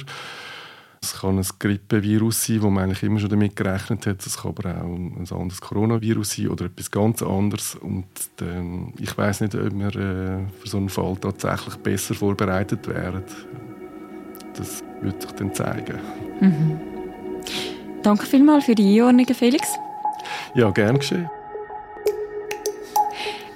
Es 1.02 1.20
kann 1.20 1.38
ein 1.38 1.46
Grippevirus 1.60 2.46
sein, 2.46 2.62
wo 2.62 2.70
man 2.70 2.86
eigentlich 2.86 3.04
immer 3.04 3.20
schon 3.20 3.30
damit 3.30 3.58
gerechnet 3.58 4.08
hat. 4.08 4.26
Es 4.26 4.38
kann 4.38 4.52
aber 4.58 4.70
auch 4.70 4.86
ein 4.86 5.28
anderes 5.30 5.60
Coronavirus 5.60 6.38
sein 6.38 6.48
oder 6.48 6.66
etwas 6.66 6.90
ganz 6.90 7.22
anderes. 7.22 7.76
Und 7.76 8.06
ähm, 8.42 8.94
ich 8.98 9.18
weiß 9.18 9.42
nicht, 9.42 9.54
ob 9.54 9.74
wir 9.74 9.88
äh, 9.88 10.48
für 10.62 10.68
so 10.68 10.78
einen 10.78 10.88
Fall 10.88 11.18
tatsächlich 11.20 11.76
besser 11.76 12.14
vorbereitet 12.14 12.88
wären. 12.88 13.24
Das 14.56 14.82
wird 15.02 15.22
sich 15.22 15.32
dann 15.32 15.54
zeigen. 15.54 16.00
Mhm. 16.40 16.80
Danke 18.02 18.26
vielmals 18.26 18.64
für 18.64 18.76
die 18.76 19.02
Einordnung, 19.02 19.26
Felix. 19.34 19.68
Ja, 20.56 20.72
gern 20.72 21.00
geschehen. 21.00 21.30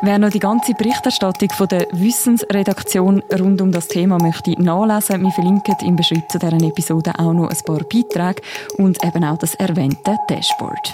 Wer 0.01 0.19
noch 0.19 0.29
die 0.29 0.39
ganze 0.39 0.73
Berichterstattung 0.73 1.49
von 1.49 1.67
der 1.67 1.87
Wissensredaktion 1.91 3.23
rund 3.39 3.61
um 3.61 3.71
das 3.71 3.87
Thema 3.87 4.19
möchte 4.19 4.51
nachlesen, 4.61 5.23
wir 5.23 5.31
verlinken 5.31 5.75
im 5.81 5.95
Beschrieb 5.95 6.23
zu 6.29 6.37
dieser 6.37 6.53
Episode 6.53 7.13
auch 7.17 7.33
noch 7.33 7.49
ein 7.49 7.57
paar 7.65 7.79
Beiträge 7.79 8.41
und 8.77 9.03
eben 9.03 9.23
auch 9.23 9.39
das 9.39 9.55
erwähnte 9.55 10.17
Dashboard. 10.29 10.93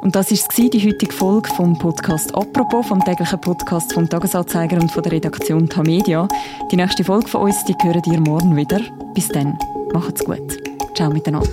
Und 0.00 0.16
das 0.16 0.30
war 0.30 0.68
die 0.70 0.86
heutige 0.86 1.12
Folge 1.12 1.48
vom 1.54 1.78
Podcast 1.78 2.34
«Apropos», 2.34 2.86
vom 2.86 3.04
täglichen 3.04 3.40
Podcast 3.40 3.92
vom 3.92 4.08
Tagesanzeiger 4.08 4.78
und 4.80 4.90
von 4.90 5.02
der 5.02 5.12
Redaktion 5.12 5.68
Tamedia. 5.68 6.28
Die 6.70 6.76
nächste 6.76 7.04
Folge 7.04 7.28
von 7.28 7.42
uns, 7.42 7.64
die 7.64 7.74
hören 7.82 8.02
ihr 8.06 8.20
morgen 8.20 8.56
wieder. 8.56 8.80
Bis 9.14 9.28
dann, 9.28 9.58
macht's 9.92 10.24
gut. 10.24 10.58
Ciao 10.94 11.10
miteinander. 11.10 11.48